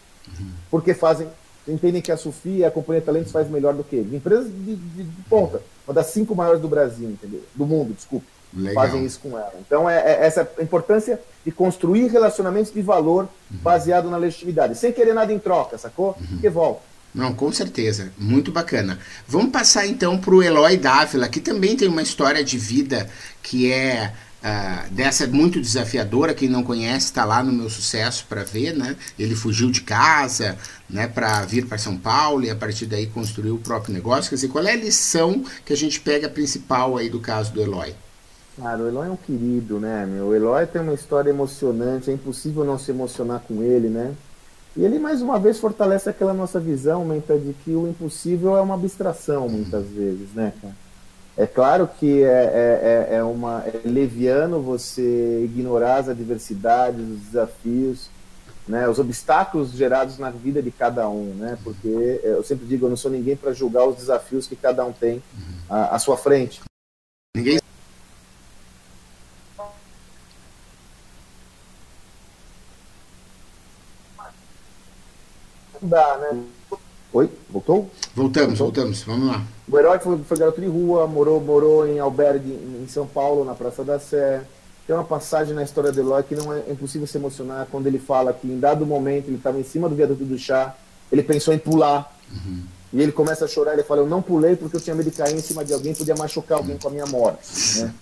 [0.70, 1.28] porque fazem,
[1.66, 4.12] entendem que a Sofia, a Companhia Talentos faz melhor do que eles.
[4.12, 7.42] Empresas de, de, de, ponta, uma das cinco maiores do Brasil, entendeu?
[7.54, 8.26] Do mundo, desculpe.
[8.54, 8.84] Legal.
[8.84, 9.52] Fazem isso com ela.
[9.60, 13.58] Então, é, é essa importância de construir relacionamentos de valor uhum.
[13.58, 16.16] baseado na legitimidade, sem querer nada em troca, sacou?
[16.18, 16.26] Uhum.
[16.30, 16.80] Porque volta.
[17.16, 18.12] Não, com certeza.
[18.18, 18.98] Muito bacana.
[19.26, 23.08] Vamos passar então para o Eloy Dávila, que também tem uma história de vida
[23.42, 28.44] que é Uh, dessa muito desafiadora, quem não conhece está lá no meu sucesso para
[28.44, 28.94] ver, né?
[29.18, 30.56] Ele fugiu de casa,
[30.88, 34.28] né, para vir para São Paulo e a partir daí construiu o próprio negócio.
[34.28, 37.60] Quer dizer, qual é a lição que a gente pega principal aí do caso do
[37.60, 37.92] Eloy?
[38.56, 40.26] Cara, o Eloy é um querido, né, meu?
[40.26, 44.14] O Eloy tem uma história emocionante, é impossível não se emocionar com ele, né?
[44.76, 48.60] E ele mais uma vez fortalece aquela nossa visão, Menta, de que o impossível é
[48.60, 50.74] uma abstração muitas vezes, né, cara?
[51.38, 57.20] É claro que é, é, é, é, uma, é leviano você ignorar as adversidades, os
[57.20, 58.08] desafios,
[58.66, 61.58] né, os obstáculos gerados na vida de cada um, né?
[61.62, 64.92] Porque eu sempre digo, eu não sou ninguém para julgar os desafios que cada um
[64.92, 65.22] tem
[65.68, 66.62] à, à sua frente.
[67.36, 67.58] Ninguém
[75.86, 76.42] dá, né?
[77.12, 77.90] Oi, voltou?
[78.14, 78.84] Voltamos, voltou?
[78.84, 79.42] voltamos, vamos lá.
[79.68, 83.54] O herói foi, foi garoto de rua, morou, morou em albergue em São Paulo, na
[83.54, 84.42] Praça da Sé.
[84.86, 87.98] Tem uma passagem na história do Eloy que não é impossível se emocionar quando ele
[87.98, 90.76] fala que em dado momento ele estava em cima do viaduto do chá,
[91.10, 92.14] ele pensou em pular.
[92.30, 92.62] Uhum.
[92.92, 95.16] E ele começa a chorar, ele fala, eu não pulei porque eu tinha medo de
[95.16, 97.80] cair em cima de alguém, podia machucar alguém com a minha morte.
[97.80, 97.94] Né?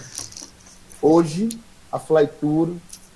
[1.00, 1.48] Hoje,
[1.90, 2.70] a Fly Tour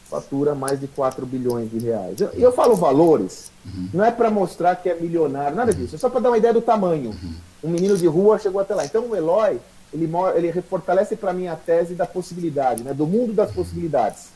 [0.08, 2.18] fatura mais de 4 bilhões de reais.
[2.18, 3.88] E eu, eu, falo valores, uhum.
[3.92, 6.54] não é para mostrar que é milionário, nada disso, é só para dar uma ideia
[6.54, 7.10] do tamanho.
[7.10, 7.34] Uhum.
[7.64, 8.84] Um menino de rua chegou até lá.
[8.84, 9.60] Então o Eloy,
[9.92, 14.28] ele, ele fortalece para mim a tese da possibilidade, né, do mundo das possibilidades.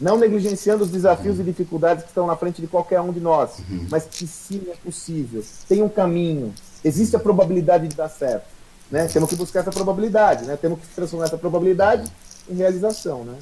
[0.00, 3.58] Não negligenciando os desafios e dificuldades que estão na frente de qualquer um de nós,
[3.58, 3.86] uhum.
[3.90, 5.44] mas que sim é possível.
[5.68, 8.46] Tem um caminho, existe a probabilidade de dar certo.
[8.90, 9.06] Né?
[9.08, 10.56] Temos que buscar essa probabilidade, né?
[10.56, 12.10] temos que transformar essa probabilidade
[12.48, 13.24] em realização.
[13.24, 13.34] Né?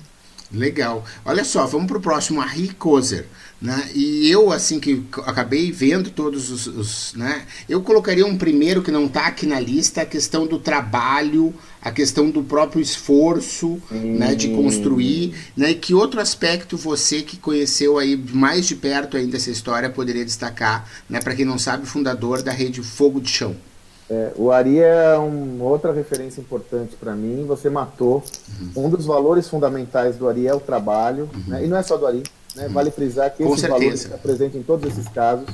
[0.53, 1.05] Legal.
[1.25, 3.27] Olha só, vamos para o próximo, a Ricoser.
[3.61, 3.91] Né?
[3.95, 7.15] E eu, assim, que acabei vendo todos os, os.
[7.15, 7.45] né?
[7.69, 11.91] Eu colocaria um primeiro que não está aqui na lista, a questão do trabalho, a
[11.91, 14.17] questão do próprio esforço hum.
[14.19, 15.35] né, de construir.
[15.55, 15.73] Né?
[15.73, 20.25] E que outro aspecto você que conheceu aí mais de perto ainda essa história poderia
[20.25, 21.21] destacar, né?
[21.21, 23.55] Para quem não sabe, fundador da rede Fogo de Chão.
[24.11, 27.45] É, o Ari é uma outra referência importante para mim.
[27.47, 28.25] Você matou.
[28.61, 28.87] Uhum.
[28.87, 31.31] Um dos valores fundamentais do Ari é o trabalho.
[31.33, 31.45] Uhum.
[31.47, 31.65] Né?
[31.65, 32.25] E não é só do Ari.
[32.57, 32.67] Né?
[32.67, 32.73] Uhum.
[32.73, 35.49] Vale frisar que esse valor está presente em todos esses casos.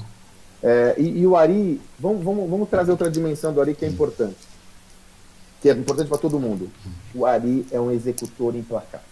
[0.62, 3.88] É, e, e, o Ari, vamos, vamos, vamos trazer outra dimensão do Ari que é
[3.88, 4.38] importante.
[5.60, 6.70] Que é importante para todo mundo.
[7.14, 9.06] O Ari é um executor implacável.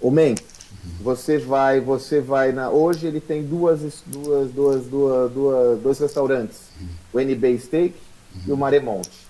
[0.00, 0.34] O Men,
[1.00, 2.70] você vai, você vai na.
[2.70, 6.60] Hoje ele tem duas, duas, duas, duas, duas dois restaurantes,
[7.12, 7.94] o NB Steak
[8.46, 9.26] e o Maremonte,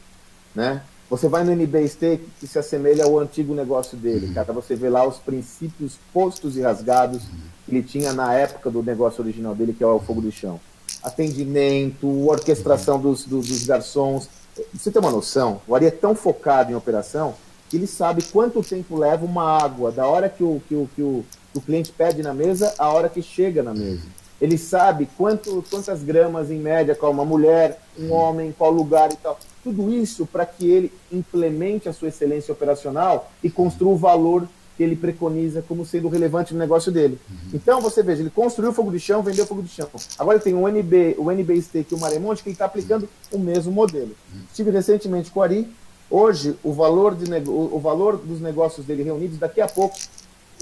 [0.54, 0.82] né?
[1.10, 4.52] Você vai no NB Steak que se assemelha ao antigo negócio dele, cara.
[4.52, 7.22] Você vê lá os princípios postos e rasgados
[7.64, 10.58] que ele tinha na época do negócio original dele, que é o fogo do chão.
[11.02, 14.28] Atendimento, orquestração dos, dos, dos garçons.
[14.72, 15.60] Você tem uma noção?
[15.68, 17.34] O Ari é tão focado em operação
[17.68, 21.02] que ele sabe quanto tempo leva uma água da hora que o, que o, que
[21.02, 24.02] o, o cliente pede na mesa à hora que chega na mesa.
[24.40, 29.16] Ele sabe quanto, quantas gramas em média com uma mulher, um homem, qual lugar e
[29.16, 29.38] tal.
[29.62, 34.82] Tudo isso para que ele implemente a sua excelência operacional e construa o valor que
[34.82, 37.18] ele preconiza como sendo relevante no negócio dele.
[37.30, 37.50] Uhum.
[37.54, 39.88] Então, você veja, ele construiu o fogo de chão, vendeu o fogo de chão.
[40.18, 43.08] Agora ele tem o NB, o NB Steak e o Maremonte, que ele está aplicando
[43.30, 44.10] o mesmo modelo.
[44.32, 44.40] Uhum.
[44.50, 45.68] Estive recentemente com o Ari,
[46.10, 49.96] hoje o valor, de, o valor dos negócios dele reunidos, daqui a pouco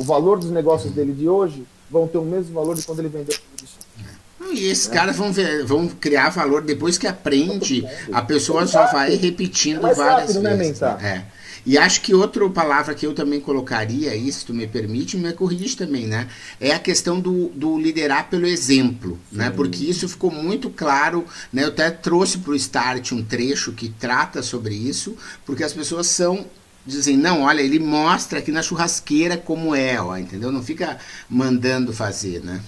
[0.02, 3.08] o valor dos negócios dele de hoje vão ter o mesmo valor de quando ele
[3.08, 3.38] vendeu.
[4.52, 4.94] E esses né?
[4.94, 9.94] caras vão, ver, vão criar valor depois que aprende, a pessoa só vai repetindo é
[9.94, 10.80] várias rápido, né, vezes.
[10.80, 11.42] Né, é.
[11.64, 15.32] E acho que outra palavra que eu também colocaria aí, se tu me permite, me
[15.32, 16.26] corrige também, né?
[16.60, 19.44] É a questão do, do liderar pelo exemplo, né?
[19.44, 19.50] Sim.
[19.50, 19.50] né?
[19.50, 21.62] Porque isso ficou muito claro, né?
[21.62, 26.08] Eu até trouxe para o Start um trecho que trata sobre isso, porque as pessoas
[26.08, 26.44] são
[26.86, 30.50] dizem, não, olha, ele mostra aqui na churrasqueira como é, ó, entendeu?
[30.50, 32.60] Não fica mandando fazer, né?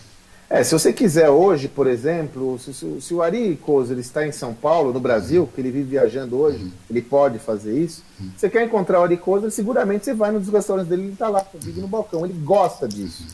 [0.48, 4.30] É, se você quiser hoje, por exemplo, se, se, se o Ari Kozer está em
[4.30, 6.70] São Paulo, no Brasil, que ele vive viajando hoje, uhum.
[6.88, 8.04] ele pode fazer isso.
[8.20, 8.30] Uhum.
[8.36, 11.44] Você quer encontrar o Ari Kozer, seguramente você vai nos restaurantes dele, ele está lá,
[11.54, 13.24] vive no balcão, ele gosta disso.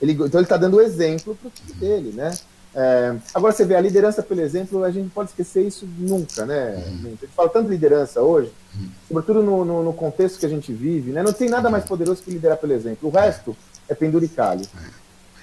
[0.00, 2.32] Ele, então ele está dando exemplo para o time dele, né?
[2.74, 6.46] É, agora você vê, a liderança pelo exemplo, a gente não pode esquecer isso nunca,
[6.46, 6.84] né?
[6.86, 7.00] Uhum.
[7.04, 8.88] A gente fala tanto de liderança hoje, uhum.
[9.08, 11.22] sobretudo no, no, no, contexto que a gente vive, né?
[11.22, 13.08] Não tem nada mais poderoso que liderar pelo exemplo.
[13.08, 13.56] O resto
[13.88, 14.62] é penduricalho.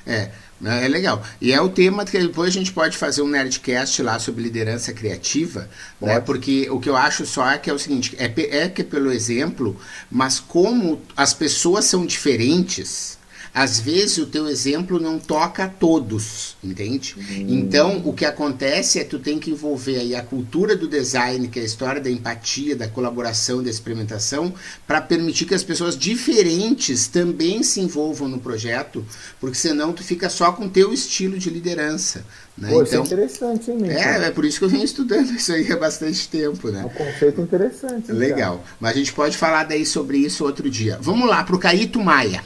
[0.06, 0.14] É.
[0.14, 0.32] é.
[0.60, 0.86] Né?
[0.86, 1.22] É legal.
[1.40, 4.92] E é o tema que depois a gente pode fazer um Nerdcast lá sobre liderança
[4.92, 5.70] criativa,
[6.02, 6.20] né?
[6.20, 8.26] Porque o que eu acho só é que é o seguinte, é,
[8.58, 9.76] é que pelo exemplo,
[10.10, 13.20] mas como as pessoas são diferentes,
[13.58, 17.16] às vezes o teu exemplo não toca a todos, entende?
[17.18, 17.46] Hum.
[17.50, 21.48] Então, o que acontece é que tu tem que envolver aí a cultura do design,
[21.48, 24.54] que é a história da empatia, da colaboração, da experimentação,
[24.86, 29.04] para permitir que as pessoas diferentes também se envolvam no projeto,
[29.40, 32.24] porque senão tu fica só com o teu estilo de liderança.
[32.56, 32.70] Né?
[32.70, 35.52] Pô, então, isso é interessante, hein, É, é por isso que eu venho estudando isso
[35.52, 36.82] aí há bastante tempo, né?
[36.82, 38.12] É um conceito interessante.
[38.12, 38.64] Legal.
[38.80, 41.00] Mas a gente pode falar daí sobre isso outro dia.
[41.02, 42.44] Vamos lá, para o Caíto Maia.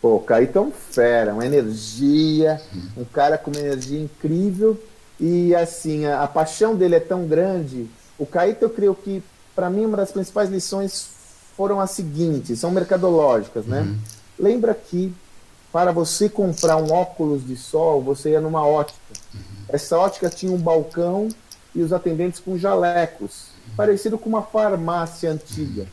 [0.00, 2.60] Pô, o Caíto é um fera, uma energia,
[2.96, 4.80] um cara com uma energia incrível.
[5.18, 7.86] E assim, a, a paixão dele é tão grande.
[8.18, 9.22] O Caíto, eu creio que,
[9.54, 11.08] para mim, uma das principais lições
[11.54, 13.80] foram as seguintes: são mercadológicas, né?
[13.80, 13.98] Uhum.
[14.38, 15.12] Lembra que
[15.70, 18.98] para você comprar um óculos de sol, você ia numa ótica.
[19.34, 19.40] Uhum.
[19.68, 21.28] Essa ótica tinha um balcão
[21.74, 23.76] e os atendentes com jalecos, uhum.
[23.76, 25.86] parecido com uma farmácia antiga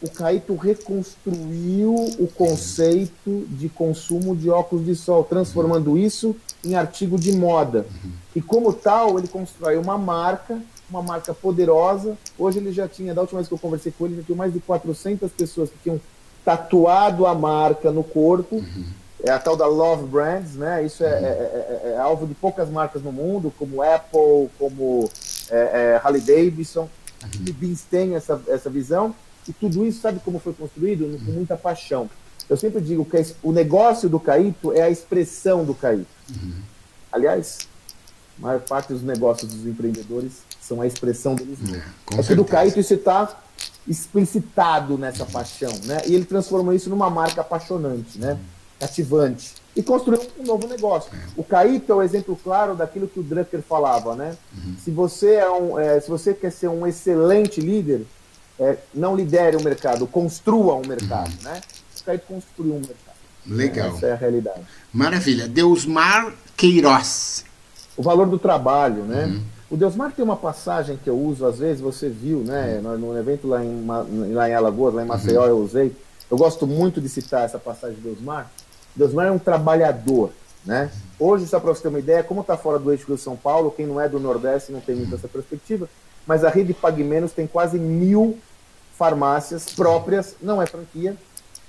[0.00, 7.18] o Caíto reconstruiu o conceito de consumo de óculos de sol, transformando isso em artigo
[7.18, 7.84] de moda.
[8.34, 12.16] E como tal, ele constrói uma marca, uma marca poderosa.
[12.38, 14.52] Hoje ele já tinha, da última vez que eu conversei com ele, já tinha mais
[14.52, 16.00] de 400 pessoas que tinham
[16.44, 18.64] tatuado a marca no corpo.
[19.24, 20.84] É a tal da Love Brands, né?
[20.84, 25.10] Isso é, é, é, é alvo de poucas marcas no mundo, como Apple, como
[26.04, 26.88] Harley Davidson.
[27.20, 29.12] A Beans tem essa, essa visão.
[29.48, 31.18] E tudo isso, sabe como foi construído?
[31.24, 32.08] Com muita paixão.
[32.48, 36.06] Eu sempre digo que o negócio do Caíto é a expressão do Caíto.
[36.30, 36.54] Uhum.
[37.12, 37.58] Aliás,
[38.38, 41.84] a maior parte dos negócios dos empreendedores são a expressão deles mesmos.
[42.18, 43.36] É, que do Caíto isso está
[43.86, 46.02] explicitado nessa paixão, né?
[46.06, 48.38] E ele transformou isso numa marca apaixonante, né?
[48.78, 49.54] Cativante.
[49.74, 51.10] E construiu um novo negócio.
[51.14, 51.18] É.
[51.36, 54.36] O Caíto é o exemplo claro daquilo que o Drucker falava, né?
[54.56, 54.74] Uhum.
[54.82, 58.04] Se você é um, é, se você quer ser um excelente líder,
[58.58, 61.50] é, não lidere o mercado, construa um mercado, uhum.
[61.50, 61.60] né?
[62.00, 63.16] O Caíto construiu um mercado.
[63.46, 63.88] Legal.
[63.88, 64.60] Essa é a realidade.
[64.92, 65.48] Maravilha.
[65.48, 67.44] Deusmar Queiroz.
[67.96, 69.26] O valor do trabalho, né?
[69.26, 69.42] Uhum.
[69.70, 72.80] O Deusmar tem uma passagem que eu uso, às vezes você viu, né?
[72.82, 72.98] Uhum.
[72.98, 73.86] No, evento lá em,
[74.32, 75.48] lá em Alagoas, lá em Maceió, uhum.
[75.48, 75.94] eu usei.
[76.30, 78.50] Eu gosto muito de citar essa passagem de Deusmar.
[78.94, 80.30] Deusmar é um trabalhador,
[80.64, 80.90] né?
[81.18, 83.70] Hoje, só para você ter uma ideia, como está fora do eixo do São Paulo,
[83.70, 85.88] quem não é do Nordeste não tem muito essa perspectiva,
[86.26, 88.38] mas a rede Pague Menos tem quase mil
[88.98, 91.16] farmácias próprias, não é franquia.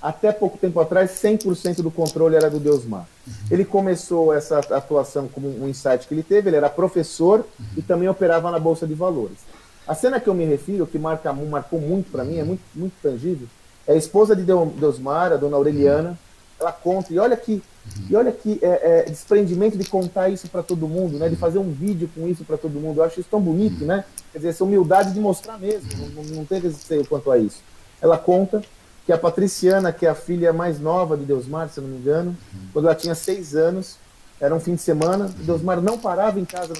[0.02, 3.06] Até pouco tempo atrás, 100% do controle era do Deusmar.
[3.26, 3.32] Uhum.
[3.50, 7.66] Ele começou essa atuação como um insight que ele teve, ele era professor uhum.
[7.76, 9.38] e também operava na Bolsa de Valores.
[9.86, 12.94] A cena que eu me refiro, que marca, marcou muito para mim, é muito, muito
[13.02, 13.46] tangível,
[13.86, 16.18] é a esposa de Deusmar, a dona Aureliana,
[16.58, 17.62] ela conta, e olha que
[18.08, 21.28] e olha que é, é, desprendimento de contar isso para todo mundo, né?
[21.28, 22.98] De fazer um vídeo com isso para todo mundo.
[22.98, 24.04] Eu acho isso tão bonito, né?
[24.32, 25.88] Quer dizer, essa humildade de mostrar mesmo.
[26.14, 27.62] Não, não tem receio quanto a isso.
[28.00, 28.62] Ela conta
[29.06, 31.98] que a Patriciana, que é a filha mais nova de Deusmar, se eu não me
[31.98, 32.36] engano,
[32.72, 33.96] quando ela tinha seis anos,
[34.40, 36.74] era um fim de semana, Deusmar não parava em casa,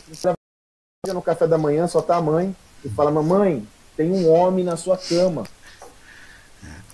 [1.07, 4.65] no, no café da manhã, só tá a mãe, e fala: Mamãe, tem um homem
[4.65, 5.45] na sua cama.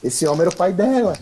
[0.02, 1.14] Esse homem era o pai dela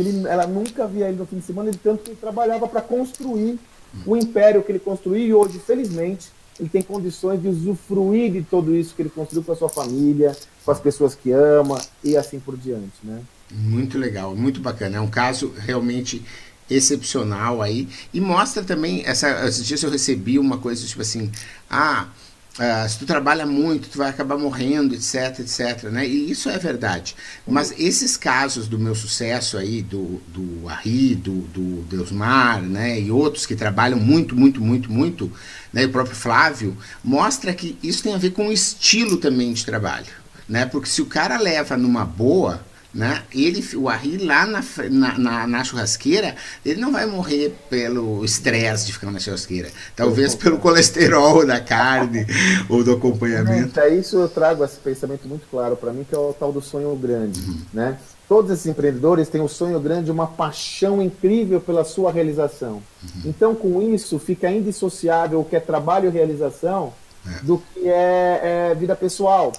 [0.00, 2.80] ele, ela nunca via ele no fim de semana, de tanto que ele trabalhava para
[2.80, 3.58] construir
[4.04, 6.28] o império que ele construiu e hoje, felizmente,
[6.58, 10.36] ele tem condições de usufruir de tudo isso que ele construiu com a sua família,
[10.64, 13.20] com as pessoas que ama e assim por diante, né?
[13.50, 14.96] Muito legal, muito bacana.
[14.96, 16.22] É um caso realmente
[16.68, 21.30] excepcional aí e mostra também essa esses dias eu recebi uma coisa tipo assim,
[21.70, 22.08] ah,
[22.56, 26.06] Uh, se tu trabalha muito, tu vai acabar morrendo, etc, etc, né?
[26.06, 27.14] E isso é verdade.
[27.46, 32.98] Mas esses casos do meu sucesso aí, do, do Arri, do, do Deusmar, né?
[32.98, 35.30] E outros que trabalham muito, muito, muito, muito,
[35.70, 35.84] né?
[35.84, 40.06] O próprio Flávio, mostra que isso tem a ver com o estilo também de trabalho,
[40.48, 40.64] né?
[40.64, 42.64] Porque se o cara leva numa boa,
[42.96, 43.22] né?
[43.32, 48.86] Ele, o Arri lá na, na, na, na, churrasqueira, ele não vai morrer pelo estresse
[48.86, 49.68] de ficar na churrasqueira.
[49.94, 52.26] Talvez pelo colesterol da carne
[52.70, 53.78] ou do acompanhamento.
[53.78, 56.62] É isso eu trago esse pensamento muito claro para mim, que é o tal do
[56.62, 57.38] sonho grande.
[57.38, 57.60] Uhum.
[57.70, 57.98] Né?
[58.26, 62.82] Todos esses empreendedores têm um sonho grande, uma paixão incrível pela sua realização.
[63.02, 63.22] Uhum.
[63.26, 66.94] Então, com isso, fica indissociável o que é trabalho e realização
[67.26, 67.44] é.
[67.44, 69.52] do que é, é vida pessoal.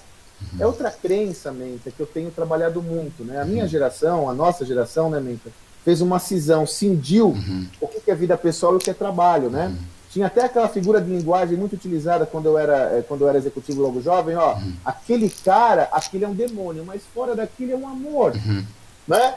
[0.58, 3.24] É outra crença, Menta, que eu tenho trabalhado muito.
[3.24, 3.40] Né?
[3.40, 5.50] A minha geração, a nossa geração, né, Menta,
[5.84, 7.66] fez uma cisão, cindiu uhum.
[7.80, 9.68] o que é vida pessoal e o que é trabalho, né?
[9.68, 9.76] Uhum.
[10.10, 13.38] Tinha até aquela figura de linguagem muito utilizada quando eu era, eh, quando eu era
[13.38, 14.72] executivo logo jovem, ó, uhum.
[14.84, 18.64] aquele cara, aquele é um demônio, mas fora daquele é um amor, uhum.
[19.06, 19.34] né?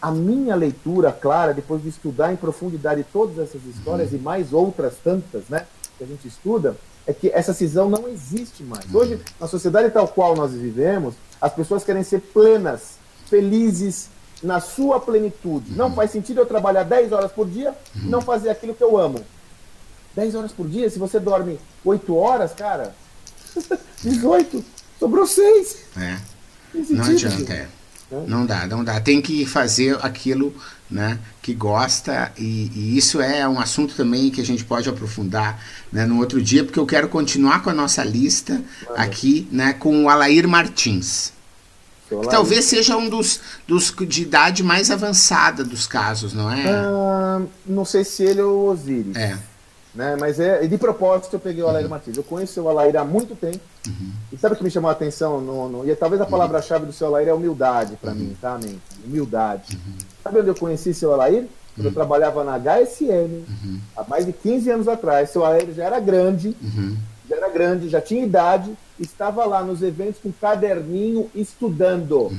[0.00, 4.18] A minha leitura clara, depois de estudar em profundidade todas essas histórias uhum.
[4.18, 8.62] e mais outras tantas, né, que a gente estuda, é que essa cisão não existe
[8.62, 8.84] mais.
[8.94, 12.96] Hoje, na sociedade tal qual nós vivemos, as pessoas querem ser plenas,
[13.28, 14.08] felizes
[14.42, 15.72] na sua plenitude.
[15.72, 18.96] Não faz sentido eu trabalhar 10 horas por dia e não fazer aquilo que eu
[18.96, 19.20] amo.
[20.14, 22.94] 10 horas por dia, se você dorme 8 horas, cara,
[24.02, 24.64] 18,
[24.98, 25.76] sobrou 6.
[25.96, 26.18] É.
[26.90, 27.68] Não adianta, é.
[28.26, 29.00] Não dá, não dá.
[29.00, 30.54] Tem que fazer aquilo
[30.92, 35.58] né, que gosta, e, e, isso é um assunto também que a gente pode aprofundar
[35.90, 38.62] né, no outro dia, porque eu quero continuar com a nossa lista
[38.94, 41.32] aqui né, com o Alair Martins.
[42.08, 46.68] Que talvez seja um dos, dos de idade mais avançada dos casos, não é?
[46.68, 49.16] Ah, não sei se ele ou o Osiris.
[49.16, 49.38] É.
[49.94, 50.16] Né?
[50.18, 51.90] Mas é, de propósito eu peguei o Alair uhum.
[51.90, 52.16] Martins.
[52.16, 53.60] Eu conheço o Alair há muito tempo.
[53.86, 54.12] Uhum.
[54.32, 55.40] E sabe o que me chamou a atenção?
[55.40, 58.18] No, no, e talvez a palavra-chave do seu Alair é humildade para uhum.
[58.18, 58.80] mim, tá, mente?
[59.04, 59.74] Humildade.
[59.74, 60.11] Uhum.
[60.22, 61.46] Sabe onde eu conheci seu Alair?
[61.74, 61.94] Quando eu uhum.
[61.94, 63.80] trabalhava na HSM, uhum.
[63.96, 65.30] há mais de 15 anos atrás.
[65.30, 66.54] Seu Alair já era grande,
[67.28, 72.30] já era grande, já tinha idade, estava lá nos eventos com caderninho estudando.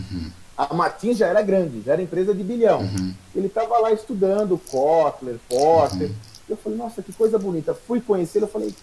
[0.56, 2.88] A Martins já era grande, já era empresa de bilhão.
[3.36, 6.12] Ele estava lá estudando Kotler, Porter.
[6.48, 7.74] Eu falei, nossa, que coisa bonita.
[7.74, 8.74] Fui conhecê-lo, eu falei,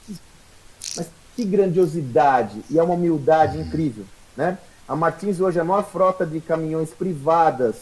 [0.96, 4.04] mas que grandiosidade e é uma humildade incrível,
[4.36, 4.58] né?
[4.88, 7.76] A Martins hoje é a maior frota de caminhões privadas,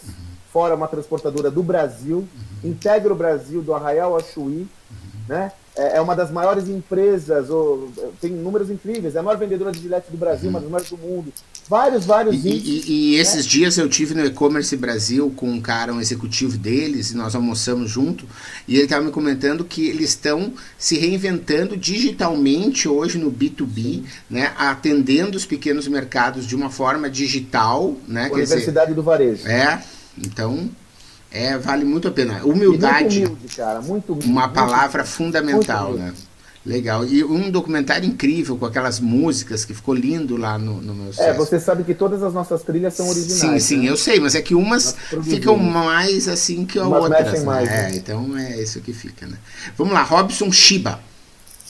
[0.58, 2.26] fora uma transportadora do Brasil,
[2.64, 4.66] integra o Brasil do Arraial ao Chuí,
[5.28, 5.52] né?
[5.76, 9.78] É, é uma das maiores empresas, ou, tem números incríveis, é a maior vendedora de
[9.78, 11.32] gilete do Brasil, uma das maiores do mundo.
[11.68, 13.22] Vários, vários e, índices, e, e né?
[13.22, 17.36] esses dias eu tive no e-commerce Brasil com um cara, um executivo deles, e nós
[17.36, 18.26] almoçamos junto,
[18.66, 24.52] e ele estava me comentando que eles estão se reinventando digitalmente hoje no B2B, né,
[24.58, 27.94] atendendo os pequenos mercados de uma forma digital.
[28.08, 29.46] Né, Universidade dizer, do Varejo.
[29.46, 29.80] É,
[30.24, 30.68] então
[31.30, 32.42] é, vale muito a pena.
[32.44, 33.20] Humildade.
[33.20, 33.80] muito humilde, cara.
[33.80, 36.12] Muito humilde, Uma palavra fundamental, né?
[36.64, 37.04] Legal.
[37.04, 41.32] E um documentário incrível com aquelas músicas que ficou lindo lá no, no meu É,
[41.32, 43.40] você sabe que todas as nossas trilhas são originais.
[43.40, 43.90] Sim, sim, né?
[43.90, 47.40] eu sei, mas é que umas ficam mais assim que umas outras.
[47.40, 47.46] Né?
[47.46, 47.90] Mais, né?
[47.90, 49.38] É, então é isso que fica, né?
[49.76, 51.00] Vamos lá, Robson Shiba.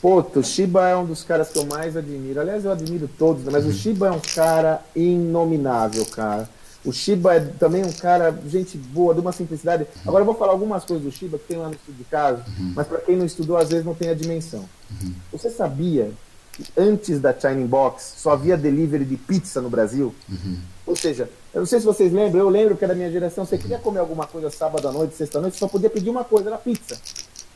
[0.00, 2.40] Pô, o Shiba é um dos caras que eu mais admiro.
[2.40, 3.50] Aliás, eu admiro todos, né?
[3.52, 3.70] mas uhum.
[3.70, 6.48] o Shiba é um cara inominável, cara.
[6.84, 9.86] O Shiba é também um cara, gente boa, de uma simplicidade.
[10.06, 12.42] Agora eu vou falar algumas coisas do Shiba que tem lá no estudo de caso,
[12.58, 12.72] uhum.
[12.74, 14.64] mas para quem não estudou, às vezes não tem a dimensão.
[14.90, 15.12] Uhum.
[15.32, 16.10] Você sabia
[16.52, 20.14] que antes da China Box só havia delivery de pizza no Brasil?
[20.28, 20.58] Uhum.
[20.86, 23.44] Ou seja, eu não sei se vocês lembram, eu lembro que era da minha geração,
[23.44, 26.24] você queria comer alguma coisa sábado à noite, sexta à noite, só podia pedir uma
[26.24, 26.96] coisa, era pizza.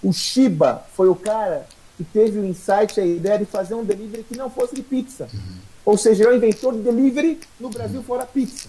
[0.03, 4.25] O Shiba foi o cara que teve o insight, a ideia de fazer um delivery
[4.25, 5.29] que não fosse de pizza.
[5.33, 5.73] Uhum.
[5.85, 8.69] Ou seja, é o inventor de delivery no Brasil fora pizza.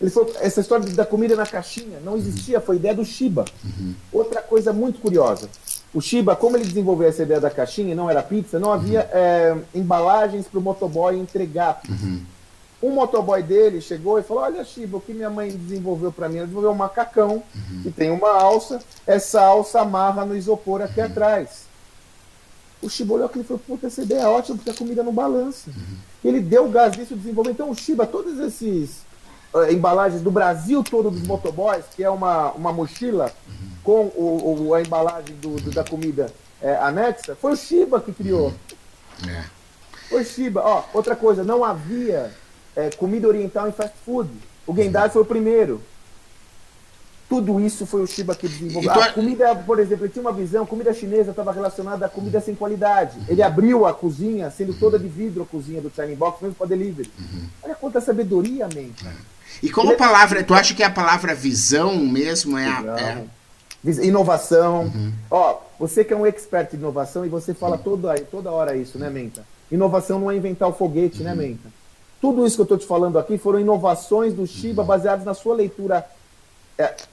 [0.00, 3.44] Ele falou, essa história da comida na caixinha não existia, foi ideia do Shiba.
[3.62, 3.94] Uhum.
[4.10, 5.48] Outra coisa muito curiosa.
[5.92, 9.06] O Shiba, como ele desenvolveu essa ideia da caixinha, não era pizza, não havia uhum.
[9.12, 11.82] é, embalagens para o motoboy entregar.
[11.86, 12.22] Uhum.
[12.82, 16.36] Um motoboy dele chegou e falou: Olha, Shiba, o que minha mãe desenvolveu para mim?
[16.36, 17.82] Ela desenvolveu um macacão uhum.
[17.82, 21.06] que tem uma alça, essa alça amarra no isopor aqui uhum.
[21.06, 21.68] atrás.
[22.80, 25.12] O Shiba olhou aquilo e falou: Puta, essa ideia é ótima porque a comida não
[25.12, 25.68] balança.
[25.68, 25.96] Uhum.
[26.24, 27.52] Ele deu o gás disso desenvolveu.
[27.52, 29.09] Então, o Shiba, todos esses
[29.70, 33.68] embalagens do Brasil todo dos motoboys, que é uma, uma mochila uhum.
[33.82, 36.32] com o, o, a embalagem do, do da comida
[36.62, 38.52] é, anexa, foi o Shiba que criou.
[39.28, 39.44] É.
[40.08, 40.60] Foi o Shiba.
[40.62, 42.32] Ó, outra coisa, não havia
[42.76, 44.30] é, comida oriental em fast food.
[44.66, 45.82] O Gendai foi o primeiro.
[47.28, 48.90] Tudo isso foi o Shiba que desenvolveu.
[48.90, 52.56] A comida, por exemplo, ele tinha uma visão, comida chinesa estava relacionada à comida sem
[52.56, 53.18] qualidade.
[53.28, 56.66] Ele abriu a cozinha, sendo toda de vidro a cozinha do China Box, mesmo para
[56.66, 57.10] delivery.
[57.18, 57.46] Uhum.
[57.62, 58.90] Olha quanta sabedoria, man.
[59.06, 59.39] É.
[59.62, 59.98] E como ele...
[59.98, 62.96] palavra, tu acha que a palavra visão mesmo é a.
[62.98, 63.24] É...
[64.04, 64.82] Inovação.
[64.82, 65.12] Uhum.
[65.30, 67.82] Ó, você que é um expert em inovação e você fala uhum.
[67.82, 69.42] toda, toda hora isso, né, Menta?
[69.72, 71.36] Inovação não é inventar o foguete, né, uhum.
[71.36, 71.68] né, Menta?
[72.20, 74.88] Tudo isso que eu estou te falando aqui foram inovações do Shiba uhum.
[74.88, 76.04] baseadas na sua leitura é,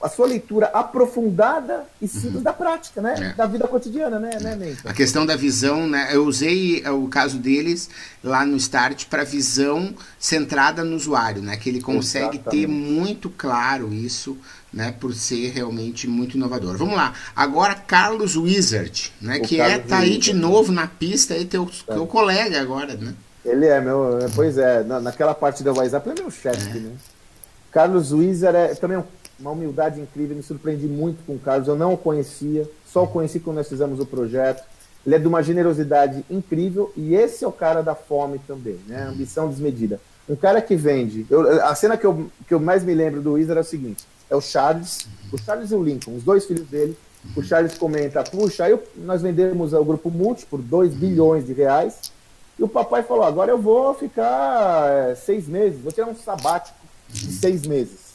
[0.00, 2.42] a sua leitura aprofundada e simples uhum.
[2.42, 3.14] da prática, né?
[3.18, 3.32] É.
[3.34, 6.08] Da vida cotidiana, né, né A questão da visão, né?
[6.12, 7.90] Eu usei é, o caso deles
[8.22, 11.56] lá no Start para visão centrada no usuário, né?
[11.56, 12.50] Que ele consegue Exatamente.
[12.50, 14.38] ter muito claro isso,
[14.72, 14.94] né?
[14.98, 16.76] Por ser realmente muito inovador.
[16.76, 17.12] Vamos lá.
[17.34, 19.38] Agora, Carlos Wizard, né?
[19.38, 21.92] O que é, Carlos é, tá aí de novo na pista, aí teu, é.
[21.94, 23.14] teu colega agora, né?
[23.44, 26.80] Ele é meu, pois é, naquela parte da WhatsApp ele é meu chefe, é.
[26.80, 26.92] né?
[27.70, 29.04] Carlos Wizard é também um
[29.38, 33.08] uma humildade incrível, me surpreendi muito com o Carlos, eu não o conhecia, só o
[33.08, 34.64] conheci quando nós fizemos o projeto.
[35.06, 39.04] Ele é de uma generosidade incrível e esse é o cara da fome também, né?
[39.04, 40.00] Ambição desmedida.
[40.28, 41.24] Um cara que vende.
[41.30, 44.04] Eu, a cena que eu, que eu mais me lembro do Wizard é o seguinte:
[44.28, 46.96] é o Charles, o Charles e o Lincoln, os dois filhos dele.
[47.34, 52.12] O Charles comenta: puxa, aí nós vendemos o grupo Multi por 2 bilhões de reais.
[52.58, 56.76] E o papai falou: agora eu vou ficar é, seis meses, vou tirar um sabático
[57.08, 58.07] de seis meses.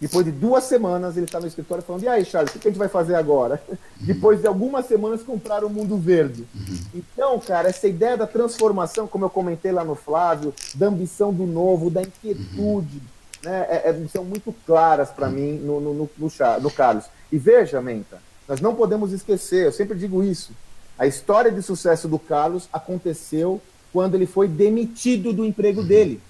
[0.00, 2.70] Depois de duas semanas, ele está no escritório falando: e aí, Charles, o que a
[2.70, 3.62] gente vai fazer agora?
[3.68, 3.76] Uhum.
[4.00, 6.46] Depois de algumas semanas, compraram o Mundo Verde.
[6.54, 6.78] Uhum.
[6.94, 11.46] Então, cara, essa ideia da transformação, como eu comentei lá no Flávio, da ambição do
[11.46, 13.50] novo, da inquietude, uhum.
[13.50, 16.30] né, é, é, são muito claras para mim no, no, no, no,
[16.60, 17.06] no Carlos.
[17.32, 20.52] E veja, Menta, nós não podemos esquecer, eu sempre digo isso:
[20.98, 23.62] a história de sucesso do Carlos aconteceu
[23.94, 25.86] quando ele foi demitido do emprego uhum.
[25.86, 26.20] dele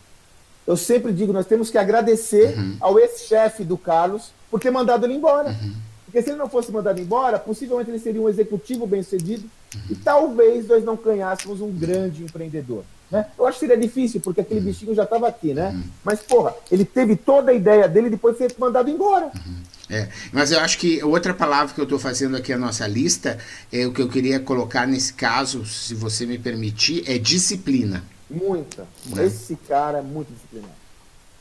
[0.67, 2.77] eu sempre digo, nós temos que agradecer uhum.
[2.81, 5.51] ao ex-chefe do Carlos por ter mandado ele embora.
[5.51, 5.75] Uhum.
[6.05, 9.45] Porque se ele não fosse mandado embora, possivelmente ele seria um executivo bem-sucedido
[9.75, 9.81] uhum.
[9.91, 12.85] e talvez nós não ganhássemos um grande empreendedor.
[13.11, 13.27] Né?
[13.39, 14.67] Eu acho que seria difícil, porque aquele uhum.
[14.67, 15.71] bichinho já estava aqui, né?
[15.71, 15.83] Uhum.
[16.03, 19.27] Mas, porra, ele teve toda a ideia dele depois de ser mandado embora.
[19.27, 19.57] Uhum.
[19.89, 23.39] É, mas eu acho que outra palavra que eu estou fazendo aqui a nossa lista,
[23.73, 28.03] é o que eu queria colocar nesse caso, se você me permitir, é disciplina.
[28.31, 28.87] Muita.
[29.17, 29.25] É.
[29.25, 30.75] Esse cara é muito disciplinado.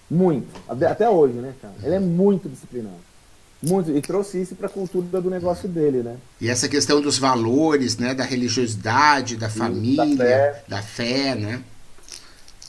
[0.09, 0.47] Muito.
[0.69, 1.73] Até hoje, né, cara?
[1.83, 2.95] Ele é muito disciplinado.
[3.61, 3.91] Muito.
[3.91, 6.17] E trouxe isso para a cultura do negócio dele, né?
[6.39, 8.13] E essa questão dos valores, né?
[8.13, 10.63] Da religiosidade, da família, da fé.
[10.67, 11.61] da fé, né?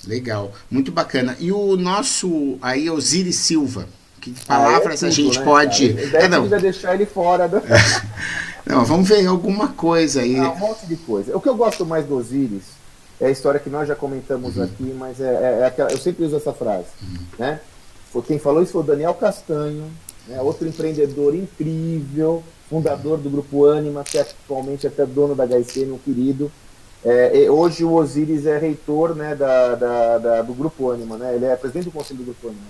[0.06, 0.52] Legal.
[0.70, 1.36] Muito bacana.
[1.38, 3.86] E o nosso aí, Osiris Silva.
[4.20, 5.94] Que palavras ah, é tudo, a gente né, pode.
[5.94, 6.00] Cara?
[6.00, 7.62] A ideia é, deixar ele fora do...
[8.66, 10.36] Não, vamos ver alguma coisa aí.
[10.36, 11.36] Ah, um monte de coisa.
[11.36, 12.75] O que eu gosto mais do Osiris
[13.20, 14.64] é a história que nós já comentamos uhum.
[14.64, 16.88] aqui, mas é, é, é, aquela, eu sempre uso essa frase.
[17.02, 17.18] Uhum.
[17.38, 17.60] Né?
[18.26, 19.90] Quem falou isso foi o Daniel Castanho,
[20.26, 20.40] né?
[20.40, 25.98] outro empreendedor incrível, fundador do Grupo Anima, que é atualmente até dono da HSM, um
[25.98, 26.50] querido.
[27.04, 31.34] É, hoje o Osiris é reitor né, da, da, da, do Grupo Anima, né?
[31.34, 32.62] ele é presidente do conselho do Grupo Anima.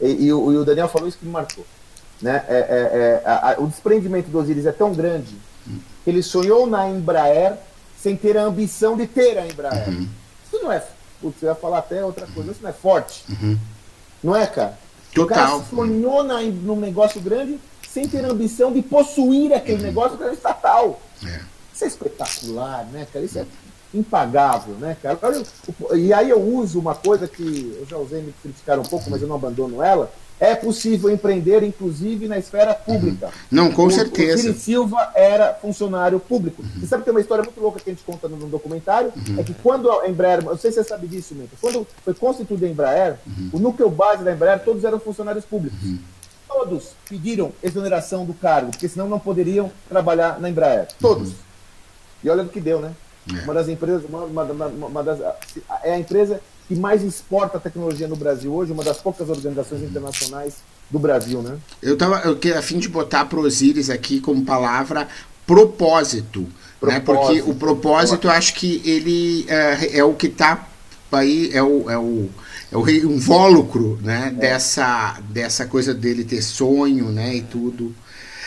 [0.00, 1.64] E, e, e, o, Daniel falou isso que me marcou.
[2.20, 2.44] Né?
[2.48, 5.36] É, é, é a, a, o desprendimento do Osiris é tão grande
[5.66, 5.78] uhum.
[6.04, 7.58] que ele sonhou na Embraer
[8.02, 9.88] sem ter a ambição de ter a Embraer.
[9.88, 10.08] Uhum.
[10.44, 10.82] Isso não é.
[11.20, 13.24] Putz, você ia falar até outra coisa, isso não é forte.
[13.28, 13.56] Uhum.
[14.24, 14.76] Não é, cara?
[15.14, 15.24] Total.
[15.24, 19.86] O cara sonhou na, num negócio grande sem ter a ambição de possuir aquele uhum.
[19.86, 21.00] negócio que era estatal.
[21.24, 21.40] É.
[21.72, 23.24] Isso é espetacular, né, cara?
[23.24, 23.46] Isso é
[23.94, 25.18] impagável, né, cara?
[25.94, 29.22] E aí eu uso uma coisa que eu já usei me criticar um pouco, mas
[29.22, 30.10] eu não abandono ela,
[30.42, 33.26] é possível empreender, inclusive, na esfera pública.
[33.26, 33.32] Uhum.
[33.48, 34.34] Não, com o, certeza.
[34.34, 36.60] O Ciro Silva era funcionário público.
[36.60, 36.80] Uhum.
[36.80, 39.12] Você sabe que tem uma história muito louca que a gente conta no, no documentário?
[39.16, 39.38] Uhum.
[39.38, 42.66] É que quando a Embraer, não sei se você sabe disso, Menta, quando foi constituída
[42.66, 43.50] a Embraer, uhum.
[43.52, 45.78] o núcleo base da Embraer, todos eram funcionários públicos.
[45.80, 46.00] Uhum.
[46.48, 50.88] Todos pediram exoneração do cargo, porque senão não poderiam trabalhar na Embraer.
[50.98, 51.28] Todos.
[51.28, 51.34] Uhum.
[52.24, 52.90] E olha o que deu, né?
[53.32, 53.44] É.
[53.44, 55.20] Uma das empresas, uma, uma, uma, uma das,
[55.84, 56.40] é a empresa
[56.72, 60.56] que mais exporta tecnologia no Brasil hoje, uma das poucas organizações internacionais
[60.90, 61.56] do Brasil, né?
[61.82, 65.08] Eu estava a fim de botar para Osiris aqui como palavra
[65.46, 66.46] propósito,
[66.80, 66.86] propósito.
[66.86, 67.00] né?
[67.00, 70.68] Porque o propósito, eu acho que ele é, é o que está
[71.10, 72.28] aí, é o, é o,
[72.70, 74.28] é o invólucro, né?
[74.28, 74.40] É.
[74.40, 77.36] Dessa, dessa coisa dele ter sonho, né?
[77.36, 77.94] E tudo.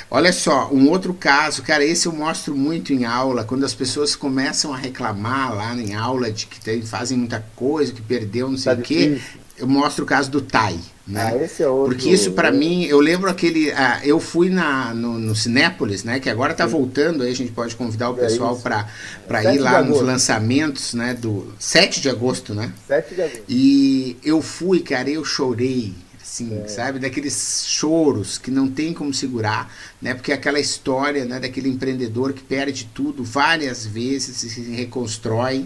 [0.10, 4.16] Olha só, um outro caso, cara, esse eu mostro muito em aula, quando as pessoas
[4.16, 8.58] começam a reclamar lá em aula de que tem, fazem muita coisa, que perdeu, não
[8.58, 9.20] sei tá o quê.
[9.58, 10.78] Eu mostro o caso do Tai.
[11.08, 11.22] Né?
[11.34, 11.96] Ah, esse é outro.
[11.96, 13.72] Porque isso para mim, eu lembro aquele.
[13.72, 16.20] Ah, eu fui na, no, no Cinépolis, né?
[16.20, 18.86] Que agora está voltando, aí a gente pode convidar o é pessoal é
[19.28, 21.14] para ir lá nos lançamentos, né?
[21.14, 22.74] Do 7 de agosto, né?
[22.88, 23.44] 7 de agosto.
[23.48, 25.94] E eu fui, cara, eu chorei
[26.36, 26.68] Assim, é.
[26.68, 27.00] sabe?
[27.00, 30.14] Daqueles choros que não tem como segurar, né?
[30.14, 35.66] Porque é aquela história, né, daquele empreendedor que perde tudo várias vezes e se reconstrói.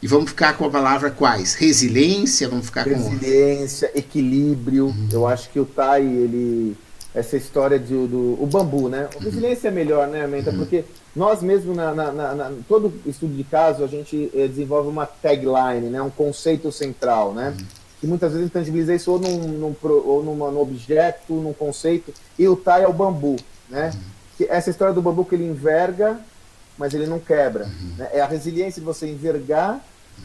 [0.00, 1.54] E vamos ficar com a palavra quais?
[1.54, 4.86] Resiliência, vamos ficar Resiliência, com Resiliência, equilíbrio.
[4.86, 5.08] Uhum.
[5.10, 6.76] Eu acho que o Tai, ele
[7.14, 9.08] essa história de, do o bambu, né?
[9.16, 10.50] O resiliência é melhor, né, Menta?
[10.50, 10.58] Uhum.
[10.58, 10.84] Porque
[11.14, 15.88] nós mesmo, na, na, na, todo estudo de caso, a gente eh, desenvolve uma tagline,
[15.88, 16.02] né?
[16.02, 17.56] um conceito central, né?
[18.04, 18.04] Uhum.
[18.04, 22.46] Que muitas vezes tangibiliza isso ou, num, num, ou numa, num objeto, num conceito, e
[22.46, 23.36] o Tai é o bambu,
[23.68, 23.90] né?
[23.94, 24.00] Uhum.
[24.36, 26.18] Que essa história do bambu que ele enverga,
[26.76, 27.64] mas ele não quebra.
[27.64, 27.94] Uhum.
[27.98, 28.10] Né?
[28.12, 29.80] É a resiliência de você envergar,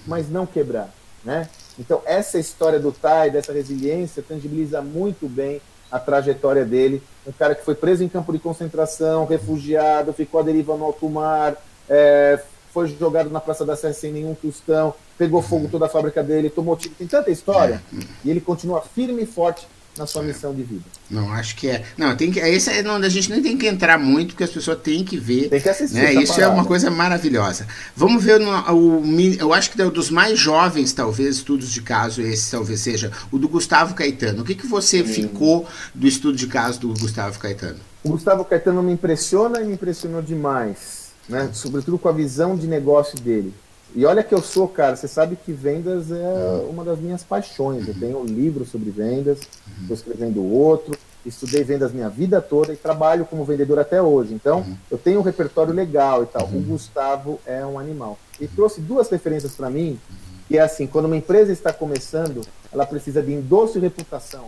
[0.06, 1.48] mas não quebrar, né?
[1.78, 5.62] Então, essa história do Tai, dessa resiliência, tangibiliza muito bem
[5.92, 7.02] a trajetória dele.
[7.26, 11.10] Um cara que foi preso em campo de concentração, refugiado, ficou à deriva no alto
[11.10, 11.56] mar,
[11.90, 12.40] é,
[12.74, 16.50] foi jogado na Praça da Sé sem nenhum tostão, pegou fogo toda a fábrica dele,
[16.50, 16.96] tomou tiro.
[16.98, 17.82] Tem tanta história.
[17.94, 18.04] É.
[18.26, 19.68] E ele continua firme e forte
[20.00, 20.84] na sua missão de vida.
[21.10, 21.84] Não, acho que é.
[21.98, 22.40] Não, tem que.
[22.40, 25.18] Esse é, não, a gente nem tem que entrar muito, porque as pessoas têm que
[25.18, 25.50] ver.
[25.50, 25.96] Tem que assistir.
[25.96, 26.14] Né?
[26.14, 26.54] Isso parada.
[26.54, 27.68] é uma coisa maravilhosa.
[27.96, 29.04] Vamos ver no, o,
[29.38, 33.50] eu acho que dos mais jovens, talvez, estudos de caso, esse talvez seja o do
[33.50, 34.42] Gustavo Caetano.
[34.42, 37.80] O que, que você ficou do estudo de caso do Gustavo Caetano?
[38.04, 40.99] O Gustavo Caetano me impressiona e me impressionou demais,
[41.30, 41.52] né?
[41.54, 43.54] Sobretudo com a visão de negócio dele.
[43.96, 47.88] E olha que eu sou, cara, você sabe que vendas é uma das minhas paixões.
[47.88, 49.40] Eu tenho um livro sobre vendas,
[49.82, 54.34] estou escrevendo outro, estudei vendas minha vida toda e trabalho como vendedor até hoje.
[54.34, 56.46] Então, eu tenho um repertório legal e tal.
[56.46, 58.18] O Gustavo é um animal.
[58.40, 60.00] E trouxe duas referências para mim,
[60.48, 64.46] que é assim, quando uma empresa está começando, ela precisa de endosso e reputação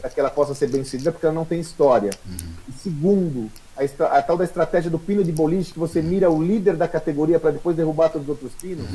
[0.00, 2.10] para que ela possa ser bem sucedida, porque ela não tem história.
[2.66, 6.42] E segundo, a, a, tal da estratégia do pino de boliche, que você mira o
[6.42, 8.86] líder da categoria para depois derrubar todos os outros pinos.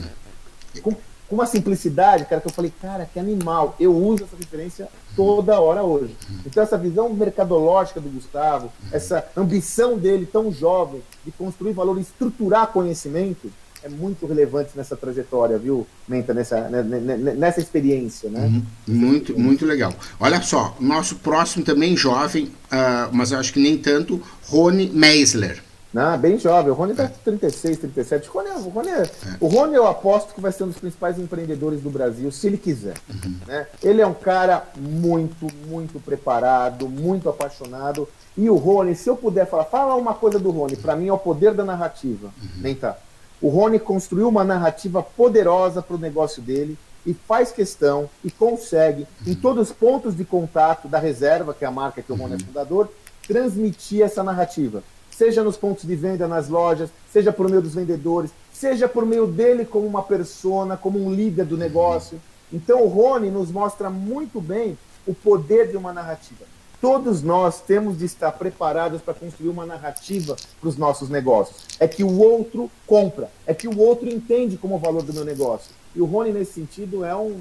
[0.81, 3.75] Com, com, uma simplicidade, cara, que eu falei, cara, que animal.
[3.79, 6.15] Eu uso essa referência toda hora hoje.
[6.45, 12.67] Então, essa visão mercadológica do Gustavo, essa ambição dele tão jovem de construir valor, estruturar
[12.67, 13.51] conhecimento,
[13.83, 18.45] é muito relevante nessa trajetória, viu, Menta, nessa, né, né, né, nessa experiência, né?
[18.45, 18.63] Uhum.
[18.87, 19.93] Muito, muito legal.
[20.19, 25.61] Olha só, nosso próximo também jovem, uh, mas acho que nem tanto, Rony Meisler.
[25.95, 26.71] Ah, bem jovem.
[26.71, 27.07] O Rony está é.
[27.07, 28.29] 36, 37.
[28.29, 29.07] O Rony, o, Rony é, é.
[29.39, 32.57] o Rony eu aposto que vai ser um dos principais empreendedores do Brasil, se ele
[32.57, 32.95] quiser.
[33.09, 33.35] Uhum.
[33.45, 33.67] Né?
[33.83, 38.09] Ele é um cara muito, muito preparado, muito apaixonado.
[38.35, 41.13] E o Rony, se eu puder falar, fala uma coisa do Rony, para mim é
[41.13, 42.33] o poder da narrativa.
[42.41, 42.49] Uhum.
[42.61, 42.97] Nem tá.
[43.43, 49.05] O Rony construiu uma narrativa poderosa para o negócio dele e faz questão e consegue,
[49.27, 52.35] em todos os pontos de contato da reserva, que é a marca que o Rony
[52.35, 52.45] é uhum.
[52.45, 52.89] fundador,
[53.27, 54.81] transmitir essa narrativa.
[55.11, 59.27] Seja nos pontos de venda, nas lojas, seja por meio dos vendedores, seja por meio
[59.27, 62.21] dele como uma persona, como um líder do negócio.
[62.49, 66.45] Então o Rony nos mostra muito bem o poder de uma narrativa.
[66.83, 71.63] Todos nós temos de estar preparados para construir uma narrativa para os nossos negócios.
[71.79, 75.23] É que o outro compra, é que o outro entende como o valor do meu
[75.23, 75.71] negócio.
[75.95, 77.39] E o Rony, nesse sentido, é um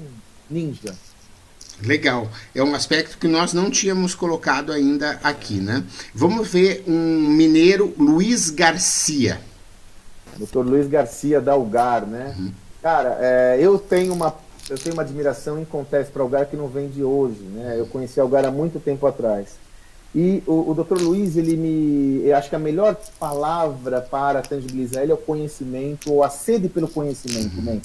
[0.49, 0.95] ninja.
[1.81, 2.29] Legal.
[2.55, 5.83] É um aspecto que nós não tínhamos colocado ainda aqui, né?
[6.15, 9.41] Vamos ver um mineiro, Luiz Garcia.
[10.37, 12.33] Doutor Luiz Garcia da Algar, né?
[12.39, 12.53] Uhum.
[12.81, 14.31] Cara, é, eu tenho uma
[14.69, 17.75] eu tenho uma admiração inconteste para Algar que não vem de hoje, né?
[17.77, 19.55] Eu conheci Algar há muito tempo atrás.
[20.15, 21.01] E o, o Dr.
[21.01, 22.27] Luiz, ele me.
[22.27, 26.69] Eu acho que a melhor palavra para tangibilizar ele é o conhecimento, ou a sede
[26.69, 27.81] pelo conhecimento, né?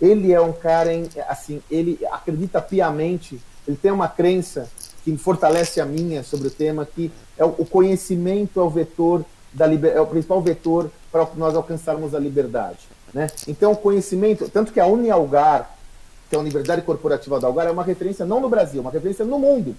[0.00, 4.68] Ele é um cara, em, assim, ele acredita piamente, ele tem uma crença
[5.04, 9.24] que fortalece a minha sobre o tema, que é o, o conhecimento é o vetor
[9.52, 12.78] da liber, é o principal vetor para nós alcançarmos a liberdade.
[13.12, 13.28] Né?
[13.46, 15.77] Então, o conhecimento, tanto que a Unialgar,
[16.28, 19.24] que é a Universidade Corporativa da Algar, é uma referência não no Brasil, uma referência
[19.24, 19.74] no mundo.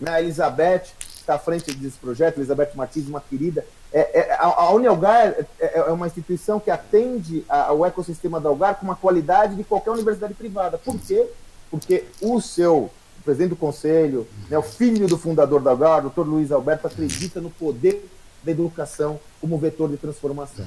[0.00, 0.10] Né?
[0.10, 3.64] A Elizabeth está à frente desse projeto, Elizabeth Martins, uma querida.
[3.92, 8.76] É, é, a, Unialgar é, é, é, uma instituição que atende ao ecossistema da Algar
[8.76, 10.78] com uma qualidade de qualquer universidade privada.
[10.78, 11.26] Por quê?
[11.70, 12.90] Porque o seu
[13.20, 16.88] o presidente do conselho, né, o filho do fundador da Algar, o doutor Luiz Alberto,
[16.88, 18.04] acredita no poder
[18.44, 20.64] da educação como vetor de transformação.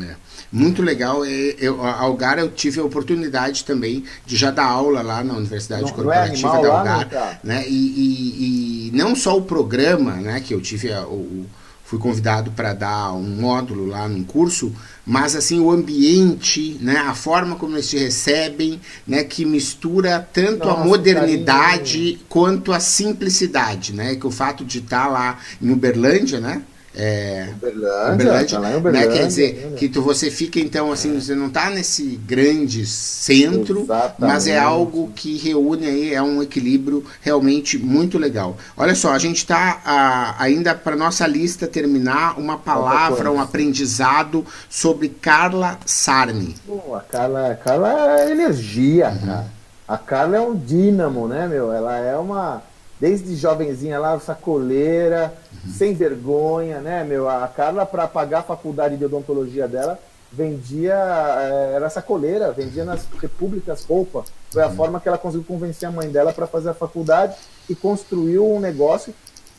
[0.00, 0.14] É.
[0.52, 1.24] Muito legal.
[1.24, 5.82] Eu, a Algar eu tive a oportunidade também de já dar aula lá na Universidade
[5.82, 7.08] não, Corporativa não é da Algar.
[7.12, 7.64] Lá, né?
[7.66, 11.46] E, e, e, não só o programa, né, que eu tive a, o,
[11.88, 14.70] fui convidado para dar um módulo lá num curso,
[15.06, 20.66] mas assim o ambiente, né, a forma como eles te recebem, né, que mistura tanto
[20.66, 22.20] Nossa, a modernidade carinho.
[22.28, 26.60] quanto a simplicidade, né, que o fato de estar tá lá em Uberlândia, né,
[26.96, 29.16] É, Uberlândia, Uberlândia, tá lá em Uberlândia né?
[29.18, 34.20] Quer dizer, que tu, você fica então assim, você não está nesse grande centro, Exatamente.
[34.20, 38.56] mas é algo que reúne aí, é um equilíbrio realmente muito legal.
[38.76, 45.08] Olha só, a gente está ainda para nossa lista terminar uma palavra, um aprendizado sobre
[45.08, 46.56] Carla Sarni.
[46.66, 49.26] Pô, a Carla, a Carla é energia, uhum.
[49.26, 49.46] cara.
[49.86, 51.72] A Carla é um dínamo, né, meu?
[51.72, 52.62] Ela é uma
[53.00, 55.32] desde jovenzinha lá, sacoleira.
[55.66, 57.28] Sem vergonha, né, meu?
[57.28, 59.98] A Carla, para pagar a faculdade de odontologia dela,
[60.30, 64.24] vendia, eh, era sacoleira, vendia nas repúblicas roupa.
[64.50, 64.76] Foi a uhum.
[64.76, 67.36] forma que ela conseguiu convencer a mãe dela para fazer a faculdade
[67.68, 69.14] e construiu um negócio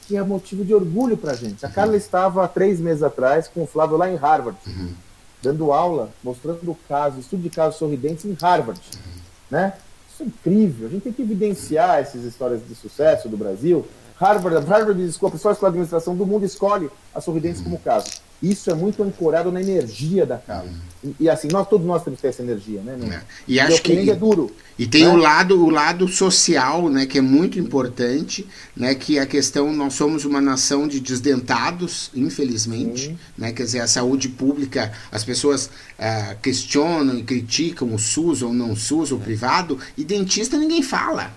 [0.08, 1.66] que é motivo de orgulho para gente.
[1.66, 4.94] A Carla estava há três meses atrás com o Flávio lá em Harvard, uhum.
[5.42, 9.22] dando aula, mostrando o caso, estudo de casos sorridentes em Harvard, uhum.
[9.52, 9.74] né?
[10.12, 10.88] Isso é incrível.
[10.88, 13.86] A gente tem que evidenciar essas histórias de sucesso do Brasil.
[14.20, 18.10] Harvard, Harvard, desculpa, a escola de administração do mundo escolhe a Sorridentes como caso.
[18.42, 20.70] Isso é muito ancorado na energia da casa.
[21.04, 22.98] E, e, assim, nós, todos nós temos que ter essa energia, né?
[23.12, 23.22] É.
[23.46, 24.50] E acho que é duro.
[24.78, 25.10] E tem né?
[25.10, 29.94] o lado o lado social, né, que é muito importante, né, que a questão nós
[29.94, 33.20] somos uma nação de desdentados, infelizmente, Sim.
[33.38, 38.54] né, quer dizer a saúde pública as pessoas uh, questionam e criticam o SUS ou
[38.54, 41.30] não SUS ou privado e dentista ninguém fala.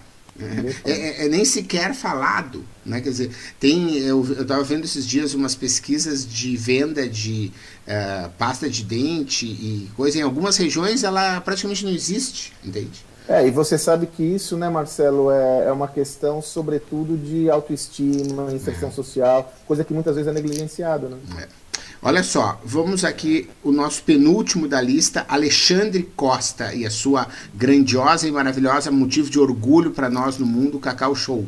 [0.84, 3.00] É, é, é, nem sequer falado, né?
[3.00, 7.52] Quer dizer, tem eu estava vendo esses dias umas pesquisas de venda de
[7.86, 13.04] uh, pasta de dente e coisa em algumas regiões ela praticamente não existe, entende?
[13.28, 18.52] É, e você sabe que isso, né, Marcelo, é, é uma questão, sobretudo, de autoestima,
[18.52, 18.92] inserção é.
[18.92, 21.16] social, coisa que muitas vezes é negligenciada, né?
[21.38, 21.61] É.
[22.04, 28.26] Olha só, vamos aqui o nosso penúltimo da lista, Alexandre Costa e a sua grandiosa
[28.26, 31.46] e maravilhosa motivo de orgulho para nós no mundo, Cacau Show.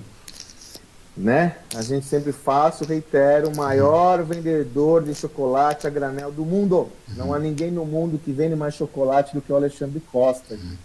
[1.17, 1.57] Né?
[1.75, 4.27] A gente sempre faz, reitero, o maior uhum.
[4.27, 6.77] vendedor de chocolate a granel do mundo.
[6.77, 7.15] Uhum.
[7.17, 10.55] Não há ninguém no mundo que vende mais chocolate do que o Alexandre Costa.
[10.55, 10.77] Uhum.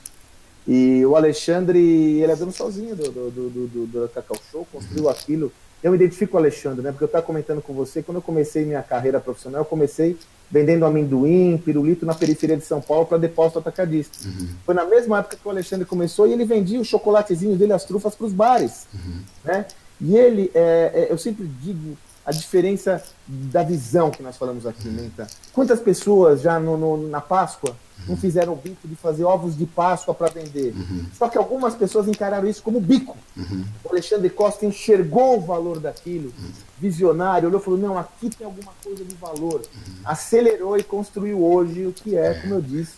[0.67, 5.09] E o Alexandre, ele é dono sozinho do, do, do, do, do Cacau Show, construiu
[5.09, 5.51] aquilo
[5.81, 6.91] eu me identifico com o Alexandre, né?
[6.91, 10.17] Porque eu estava comentando com você, quando eu comecei minha carreira profissional, eu comecei
[10.51, 14.27] vendendo amendoim, pirulito na periferia de São Paulo para depósito atacadista.
[14.27, 14.49] Uhum.
[14.65, 17.85] Foi na mesma época que o Alexandre começou e ele vendia os chocolatezinhos dele, as
[17.85, 18.87] trufas, para os bares.
[18.93, 19.21] Uhum.
[19.45, 19.65] Né?
[20.01, 21.95] E ele, é, é, eu sempre digo
[22.29, 24.93] a diferença da visão que nós falamos aqui, uhum.
[24.93, 25.25] Menta.
[25.51, 27.75] Quantas pessoas já no, no, na Páscoa
[28.07, 30.73] não fizeram o bico de fazer ovos de Páscoa para vender.
[30.75, 31.05] Uhum.
[31.17, 33.17] Só que algumas pessoas encararam isso como bico.
[33.35, 33.65] Uhum.
[33.83, 36.51] O Alexandre Costa enxergou o valor daquilo, uhum.
[36.79, 39.61] Visionário, olhou e falou: não, aqui tem alguma coisa de valor.
[40.03, 42.33] Acelerou e construiu hoje o que é, é.
[42.35, 42.93] como eu disse,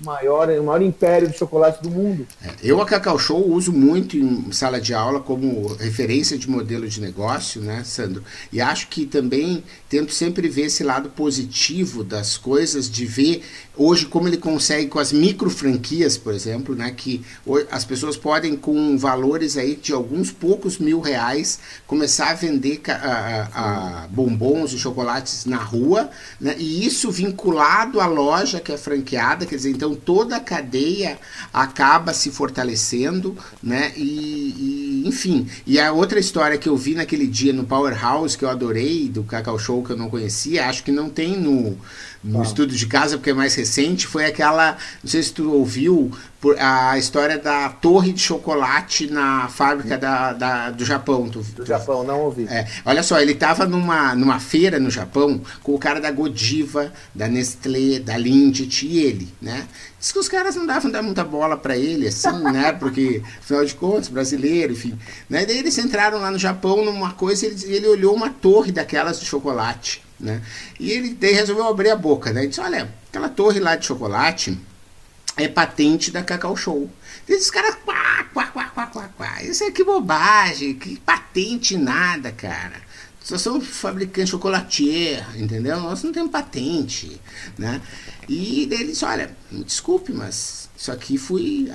[0.00, 2.26] o maior, o maior império de chocolate do mundo.
[2.42, 2.54] É.
[2.62, 7.00] Eu, a Cacau Show, uso muito em sala de aula como referência de modelo de
[7.00, 8.22] negócio, né, Sandro?
[8.52, 13.42] E acho que também tento sempre ver esse lado positivo das coisas, de ver
[13.76, 17.22] hoje como ele consegue com as micro franquias, por exemplo, né, que
[17.70, 23.25] as pessoas podem com valores aí de alguns poucos mil reais começar a vender a,
[23.26, 26.10] a, a bombons e chocolates na rua,
[26.40, 31.18] né, e isso vinculado à loja que é franqueada, quer dizer, então toda a cadeia
[31.52, 37.26] acaba se fortalecendo, né, e, e enfim, e a outra história que eu vi naquele
[37.26, 40.92] dia no Powerhouse que eu adorei do Cacau Show que eu não conhecia, acho que
[40.92, 41.76] não tem no
[42.26, 42.42] no ah.
[42.42, 46.10] estudo de casa, porque é mais recente, foi aquela, não sei se tu ouviu,
[46.46, 51.28] por, a história da torre de chocolate na fábrica da, da do Japão.
[51.28, 52.46] Tu, do Japão, não ouvi.
[52.48, 56.92] É, olha só, ele estava numa, numa feira no Japão com o cara da Godiva,
[57.12, 59.66] da Nestlé, da Lindt e ele, né?
[59.98, 62.70] Diz que os caras não davam dar muita bola para ele, assim, né?
[62.78, 64.96] Porque, afinal de contas, brasileiro, enfim.
[65.28, 65.44] Né?
[65.44, 69.26] Daí eles entraram lá no Japão numa coisa, ele, ele olhou uma torre daquelas de
[69.26, 70.00] chocolate.
[70.20, 70.40] Né?
[70.78, 72.42] E ele daí resolveu abrir a boca, né?
[72.42, 74.56] Ele disse, olha, aquela torre lá de chocolate
[75.36, 76.90] é patente da Cacau Show.
[77.28, 79.42] E os caras, quá, quá, quá, quá, quá, quá.
[79.42, 82.80] Isso é que bobagem, que patente nada, cara.
[83.28, 85.80] Nós somos fabricantes chocolatier, entendeu?
[85.80, 87.20] Nós não temos patente,
[87.58, 87.82] né?
[88.28, 91.70] E daí ele disse, olha, desculpe, mas isso aqui foi.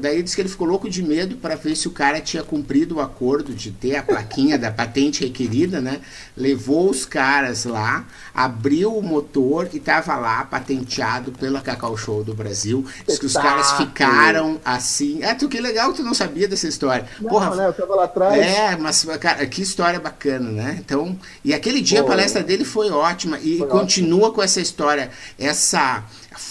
[0.00, 2.96] Daí disse que ele ficou louco de medo para ver se o cara tinha cumprido
[2.96, 6.00] o acordo de ter a plaquinha da patente requerida, né?
[6.36, 12.34] Levou os caras lá, abriu o motor e tava lá patenteado pela Cacau Show do
[12.34, 12.84] Brasil.
[13.08, 15.22] Diz que os caras ficaram assim.
[15.22, 17.06] É, tu que legal que tu não sabia dessa história.
[17.18, 17.66] Não, Porra, né?
[17.66, 18.38] Eu tava lá atrás.
[18.38, 20.76] É, mas, cara, que história bacana, né?
[20.84, 24.34] Então, e aquele dia Pô, a palestra dele foi ótima e continua ótimo.
[24.34, 26.04] com essa história, essa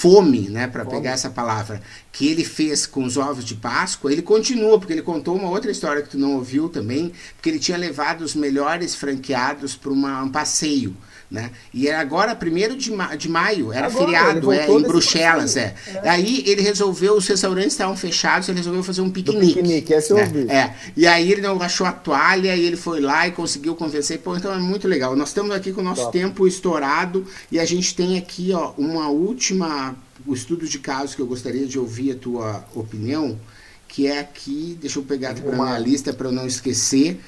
[0.04, 1.82] fome, né, para pegar essa palavra,
[2.12, 5.72] que ele fez com os ovos de Páscoa, ele continua, porque ele contou uma outra
[5.72, 10.28] história que tu não ouviu também, porque ele tinha levado os melhores franqueados para um
[10.28, 10.93] passeio
[11.34, 11.49] Né?
[11.73, 15.57] E é agora, primeiro de, ma de maio, era agora, feriado, é, em Bruxelas.
[15.57, 15.73] É.
[15.88, 16.07] é.
[16.07, 19.55] Aí ele resolveu, os restaurantes estavam fechados, ele resolveu fazer um piquenique.
[19.55, 20.25] Piquenique, essa eu né?
[20.25, 20.47] ouvi.
[20.47, 20.75] É.
[20.95, 24.19] E aí ele não achou a toalha e ele foi lá e conseguiu convencer.
[24.19, 25.15] Pô, então é muito legal.
[25.15, 26.15] Nós estamos aqui com o nosso Top.
[26.15, 29.95] tempo estourado e a gente tem aqui ó, uma última,
[30.27, 33.39] o estudo de casos que eu gostaria de ouvir a tua opinião,
[33.88, 37.19] que é aqui, deixa eu pegar aqui para minha lista para eu não esquecer,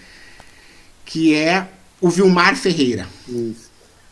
[1.04, 1.68] que é
[2.00, 3.08] o Vilmar Ferreira.
[3.28, 3.65] Isso.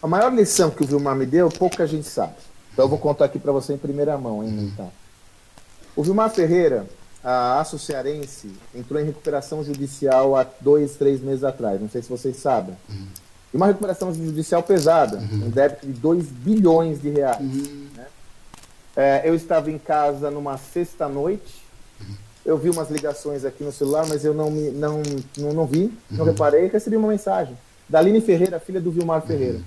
[0.03, 2.33] A maior lição que o Vilmar me deu, pouca gente sabe.
[2.73, 4.69] Então eu vou contar aqui para você em primeira mão, hein.
[4.73, 4.91] Então.
[5.95, 6.85] O Vilmar Ferreira,
[7.23, 11.79] a Aço Cearense, entrou em recuperação judicial há dois, três meses atrás.
[11.79, 12.75] Não sei se vocês sabem.
[12.89, 13.07] Uhum.
[13.53, 15.45] E uma recuperação judicial pesada, uhum.
[15.45, 17.39] um débito de 2 bilhões de reais.
[17.39, 17.87] Uhum.
[17.95, 18.05] Né?
[18.97, 21.63] É, eu estava em casa numa sexta-noite.
[22.01, 22.15] Uhum.
[22.45, 25.01] Eu vi umas ligações aqui no celular, mas eu não, me, não,
[25.37, 26.67] não, não vi, não reparei.
[26.67, 27.55] Recebi uma mensagem
[27.87, 29.61] da Aline Ferreira, filha do Vilmar Ferreira.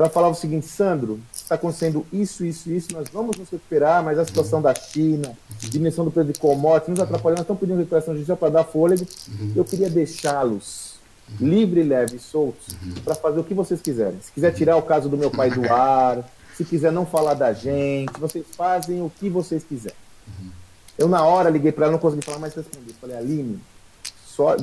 [0.00, 4.18] Ela falava o seguinte, Sandro, está acontecendo isso, isso, isso, nós vamos nos recuperar, mas
[4.18, 8.14] a situação da China, diminuição do preço de commodities, nos atrapalhando, nós estamos pedindo recuperação
[8.14, 9.06] judicial para dar fôlego.
[9.28, 9.52] Uhum.
[9.54, 10.94] Eu queria deixá-los
[11.38, 12.74] livre, leve e soltos
[13.04, 14.18] para fazer o que vocês quiserem.
[14.22, 16.26] Se quiser tirar o caso do meu pai do ar,
[16.56, 19.98] se quiser não falar da gente, vocês fazem o que vocês quiserem.
[20.96, 22.94] Eu, na hora, liguei para ela, não consegui falar mais responder.
[23.00, 23.60] Falei, Aline,
[24.40, 24.56] só,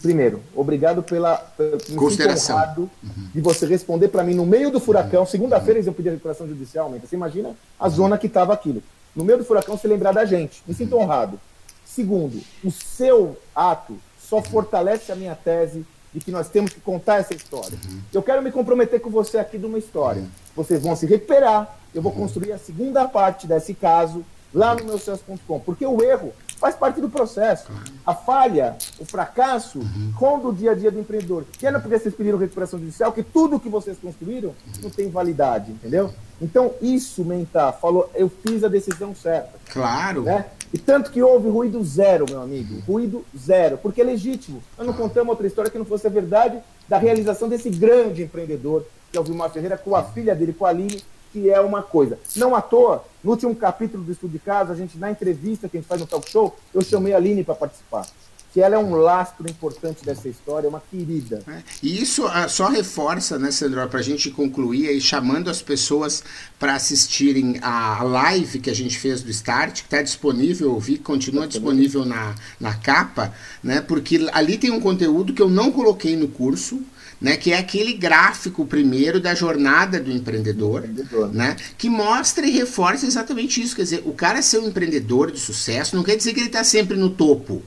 [0.00, 3.28] primeiro, obrigado pela, pela consideração honrado uhum.
[3.34, 5.22] de você responder para mim no meio do furacão.
[5.22, 5.26] Uhum.
[5.26, 8.80] Segunda-feira eles iam pedir recuperação judicial, mas você imagina a zona que estava aquilo.
[9.14, 10.62] No meio do furacão, se lembrar da gente.
[10.68, 11.40] Me sinto honrado.
[11.84, 17.16] Segundo, o seu ato só fortalece a minha tese de que nós temos que contar
[17.16, 17.76] essa história.
[17.88, 18.00] Uhum.
[18.12, 20.22] Eu quero me comprometer com você aqui de uma história.
[20.22, 20.28] Uhum.
[20.54, 21.76] Vocês vão se recuperar.
[21.92, 24.24] Eu vou construir a segunda parte desse caso
[24.54, 27.70] lá no meu sucesso.com, porque o erro faz parte do processo.
[28.06, 30.38] A falha, o fracasso, uhum.
[30.38, 31.44] do dia a dia do empreendedor.
[31.52, 35.72] Que é porque vocês pediram recuperação judicial, que tudo que vocês construíram não tem validade,
[35.72, 36.12] entendeu?
[36.40, 39.52] Então, isso, Mentar, falou, eu fiz a decisão certa.
[39.72, 40.22] Claro.
[40.22, 40.46] Né?
[40.72, 42.80] E tanto que houve ruído zero, meu amigo.
[42.86, 43.78] Ruído zero.
[43.78, 44.62] Porque é legítimo.
[44.76, 48.84] Nós não contamos outra história que não fosse a verdade da realização desse grande empreendedor,
[49.10, 51.02] que é o Vilmar Ferreira, com a filha dele, com a Aline,
[51.34, 52.16] que é uma coisa.
[52.36, 55.76] Não à toa, no último capítulo do Estudo de Casa, a gente, na entrevista que
[55.76, 58.06] a gente faz no talk show, eu chamei a Aline para participar.
[58.52, 61.42] Que ela é um lastro importante dessa história, é uma querida.
[61.48, 65.60] É, e isso ah, só reforça, né, Sandro, para a gente concluir aí, chamando as
[65.60, 66.22] pessoas
[66.56, 70.98] para assistirem a live que a gente fez do Start, que está disponível, eu vi,
[70.98, 76.14] continua disponível na, na capa, né, porque ali tem um conteúdo que eu não coloquei
[76.14, 76.80] no curso,
[77.24, 82.50] né, que é aquele gráfico primeiro da jornada do empreendedor, empreendedor, né, que mostra e
[82.50, 83.74] reforça exatamente isso.
[83.74, 86.62] Quer dizer, o cara ser um empreendedor de sucesso não quer dizer que ele está
[86.62, 87.62] sempre no topo.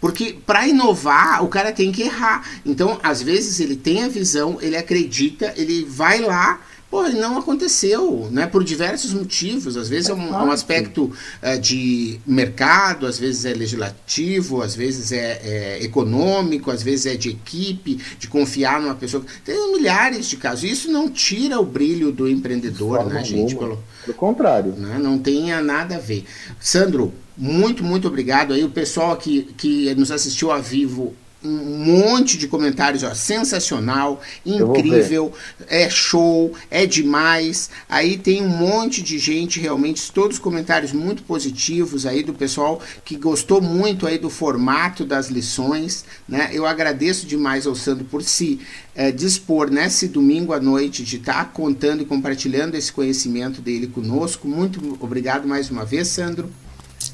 [0.00, 2.44] Porque para inovar, o cara tem que errar.
[2.66, 8.28] Então, às vezes, ele tem a visão, ele acredita, ele vai lá Pô, não aconteceu,
[8.30, 8.46] né?
[8.46, 9.76] Por diversos motivos.
[9.76, 11.04] Às vezes é um, é um aspecto
[11.42, 17.16] uh, de mercado, às vezes é legislativo, às vezes é, é, econômico, às vezes é
[17.16, 19.24] de equipe, de confiar numa pessoa.
[19.44, 20.64] Tem milhares de casos.
[20.64, 23.56] Isso não tira o brilho do empreendedor, né, gente?
[23.56, 24.72] Pelo, Pelo contrário.
[24.72, 24.98] Né?
[25.02, 26.24] Não tenha nada a ver.
[26.60, 28.62] Sandro, muito, muito obrigado aí.
[28.62, 31.14] O pessoal que, que nos assistiu a vivo
[31.46, 35.32] um monte de comentários, ó, sensacional, incrível,
[35.68, 37.70] é show, é demais.
[37.88, 43.16] Aí tem um monte de gente, realmente, todos comentários muito positivos aí do pessoal que
[43.16, 46.50] gostou muito aí do formato das lições, né?
[46.52, 48.60] Eu agradeço demais ao Sandro por se
[48.94, 53.86] é, dispor nesse domingo à noite de estar tá contando e compartilhando esse conhecimento dele
[53.86, 54.48] conosco.
[54.48, 56.50] Muito obrigado mais uma vez, Sandro.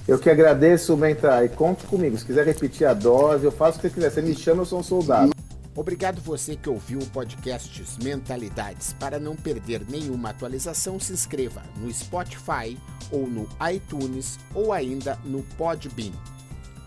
[0.06, 2.18] Eu que agradeço, Mentra, e conte comigo.
[2.18, 4.10] Se quiser repetir a dose, eu faço o que você quiser.
[4.10, 5.32] Você me chama, eu sou um soldado.
[5.74, 8.94] Obrigado você que ouviu o podcast Mentalidades.
[8.94, 12.76] Para não perder nenhuma atualização, se inscreva no Spotify
[13.10, 16.12] ou no iTunes ou ainda no Podbean.